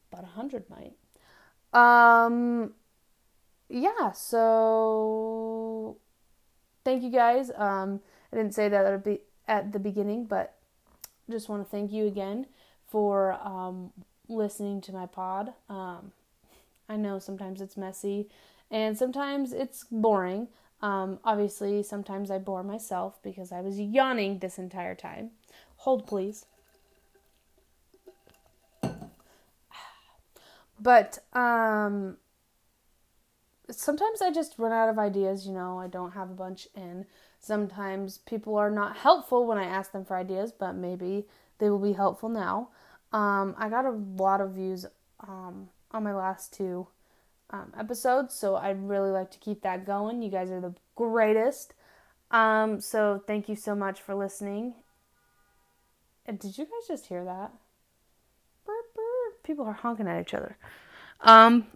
but 0.09 0.21
a 0.21 0.23
100 0.23 0.65
might. 0.69 0.93
Um, 1.73 2.73
yeah, 3.67 4.11
so 4.11 5.97
thank 6.83 7.03
you 7.03 7.09
guys. 7.09 7.51
Um, 7.55 7.99
I 8.31 8.35
didn't 8.35 8.53
say 8.53 8.69
that 8.69 8.85
at, 8.85 9.03
be- 9.03 9.21
at 9.47 9.71
the 9.71 9.79
beginning, 9.79 10.25
but 10.25 10.55
just 11.29 11.49
want 11.49 11.63
to 11.63 11.69
thank 11.69 11.91
you 11.91 12.05
again 12.05 12.47
for 12.87 13.33
um, 13.43 13.91
listening 14.27 14.81
to 14.81 14.93
my 14.93 15.05
pod. 15.05 15.53
Um, 15.69 16.11
I 16.87 16.97
know 16.97 17.19
sometimes 17.19 17.61
it's 17.61 17.77
messy 17.77 18.29
and 18.69 18.97
sometimes 18.97 19.53
it's 19.53 19.85
boring. 19.91 20.47
Um, 20.81 21.19
obviously, 21.23 21.81
sometimes 21.83 22.29
I 22.29 22.37
bore 22.37 22.63
myself 22.63 23.17
because 23.23 23.51
I 23.51 23.61
was 23.61 23.79
yawning 23.79 24.39
this 24.39 24.59
entire 24.59 24.95
time. 24.95 25.31
Hold, 25.77 26.05
please. 26.05 26.45
But 30.79 31.19
um, 31.33 32.17
sometimes 33.69 34.21
I 34.21 34.31
just 34.31 34.55
run 34.57 34.71
out 34.71 34.89
of 34.89 34.99
ideas, 34.99 35.47
you 35.47 35.53
know, 35.53 35.79
I 35.79 35.87
don't 35.87 36.11
have 36.11 36.29
a 36.29 36.33
bunch 36.33 36.67
in. 36.75 37.05
Sometimes 37.45 38.17
people 38.17 38.55
are 38.55 38.71
not 38.71 38.97
helpful 38.97 39.45
when 39.45 39.59
I 39.59 39.65
ask 39.65 39.91
them 39.91 40.03
for 40.03 40.17
ideas, 40.17 40.51
but 40.51 40.73
maybe 40.73 41.27
they 41.59 41.69
will 41.69 41.77
be 41.77 41.93
helpful 41.93 42.27
now. 42.27 42.69
Um, 43.13 43.53
I 43.59 43.69
got 43.69 43.85
a 43.85 43.91
lot 43.91 44.41
of 44.41 44.53
views 44.53 44.87
um, 45.19 45.69
on 45.91 46.03
my 46.03 46.11
last 46.11 46.53
two 46.53 46.87
um, 47.51 47.71
episodes, 47.77 48.33
so 48.33 48.55
I'd 48.55 48.89
really 48.89 49.11
like 49.11 49.29
to 49.29 49.37
keep 49.37 49.61
that 49.61 49.85
going. 49.85 50.23
You 50.23 50.31
guys 50.31 50.49
are 50.49 50.59
the 50.59 50.73
greatest. 50.95 51.75
Um, 52.31 52.81
so 52.81 53.21
thank 53.27 53.47
you 53.47 53.55
so 53.55 53.75
much 53.75 54.01
for 54.01 54.15
listening. 54.15 54.73
And 56.25 56.39
did 56.39 56.57
you 56.57 56.65
guys 56.65 56.87
just 56.87 57.05
hear 57.05 57.23
that? 57.25 57.51
People 59.43 59.65
are 59.65 59.73
honking 59.73 60.07
at 60.07 60.19
each 60.19 60.33
other. 60.33 60.57
Um, 61.21 61.67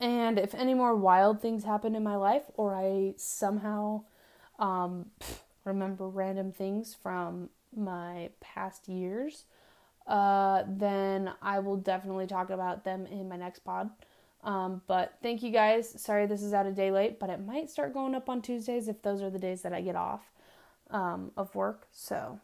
and 0.00 0.40
if 0.40 0.56
any 0.56 0.74
more 0.74 0.96
wild 0.96 1.40
things 1.40 1.62
happen 1.62 1.94
in 1.94 2.02
my 2.02 2.16
life, 2.16 2.42
or 2.56 2.74
I 2.74 3.14
somehow 3.16 4.02
um, 4.58 5.10
remember 5.64 6.08
random 6.08 6.52
things 6.52 6.94
from 6.94 7.50
my 7.74 8.30
past 8.40 8.88
years, 8.88 9.44
uh, 10.06 10.64
then 10.68 11.32
I 11.42 11.58
will 11.60 11.76
definitely 11.76 12.26
talk 12.26 12.50
about 12.50 12.84
them 12.84 13.06
in 13.06 13.28
my 13.28 13.36
next 13.36 13.60
pod. 13.60 13.90
Um, 14.42 14.82
but 14.86 15.14
thank 15.22 15.42
you 15.42 15.50
guys. 15.50 16.00
Sorry 16.00 16.26
this 16.26 16.42
is 16.42 16.52
out 16.52 16.66
a 16.66 16.72
day 16.72 16.90
late, 16.90 17.18
but 17.18 17.30
it 17.30 17.44
might 17.44 17.70
start 17.70 17.94
going 17.94 18.14
up 18.14 18.28
on 18.28 18.42
Tuesdays 18.42 18.88
if 18.88 19.00
those 19.02 19.22
are 19.22 19.30
the 19.30 19.38
days 19.38 19.62
that 19.62 19.72
I 19.72 19.80
get 19.80 19.96
off 19.96 20.30
um, 20.90 21.32
of 21.36 21.54
work. 21.54 21.86
So, 21.92 22.40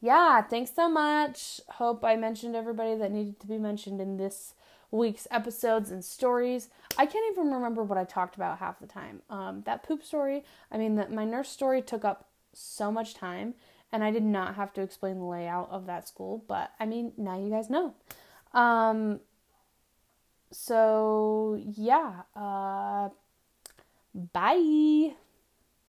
yeah, 0.00 0.40
thanks 0.40 0.72
so 0.74 0.88
much. 0.88 1.60
Hope 1.72 2.02
I 2.02 2.16
mentioned 2.16 2.56
everybody 2.56 2.96
that 2.96 3.12
needed 3.12 3.38
to 3.40 3.46
be 3.46 3.58
mentioned 3.58 4.00
in 4.00 4.16
this 4.16 4.54
week's 4.92 5.26
episodes 5.30 5.90
and 5.90 6.04
stories. 6.04 6.68
I 6.96 7.06
can't 7.06 7.32
even 7.32 7.50
remember 7.50 7.82
what 7.82 7.98
I 7.98 8.04
talked 8.04 8.36
about 8.36 8.58
half 8.58 8.78
the 8.78 8.86
time. 8.86 9.22
Um, 9.28 9.62
that 9.62 9.82
poop 9.82 10.04
story, 10.04 10.44
I 10.70 10.78
mean, 10.78 10.94
that 10.96 11.12
my 11.12 11.24
nurse 11.24 11.48
story 11.48 11.82
took 11.82 12.04
up 12.04 12.28
so 12.52 12.92
much 12.92 13.14
time, 13.14 13.54
and 13.90 14.04
I 14.04 14.10
did 14.10 14.22
not 14.22 14.54
have 14.54 14.72
to 14.74 14.82
explain 14.82 15.18
the 15.18 15.24
layout 15.24 15.70
of 15.70 15.86
that 15.86 16.06
school, 16.06 16.44
but 16.46 16.72
I 16.78 16.86
mean, 16.86 17.12
now 17.16 17.42
you 17.42 17.50
guys 17.50 17.70
know. 17.70 17.94
Um, 18.52 19.20
so, 20.50 21.58
yeah, 21.58 22.22
uh, 22.36 23.08
bye. 24.14 25.14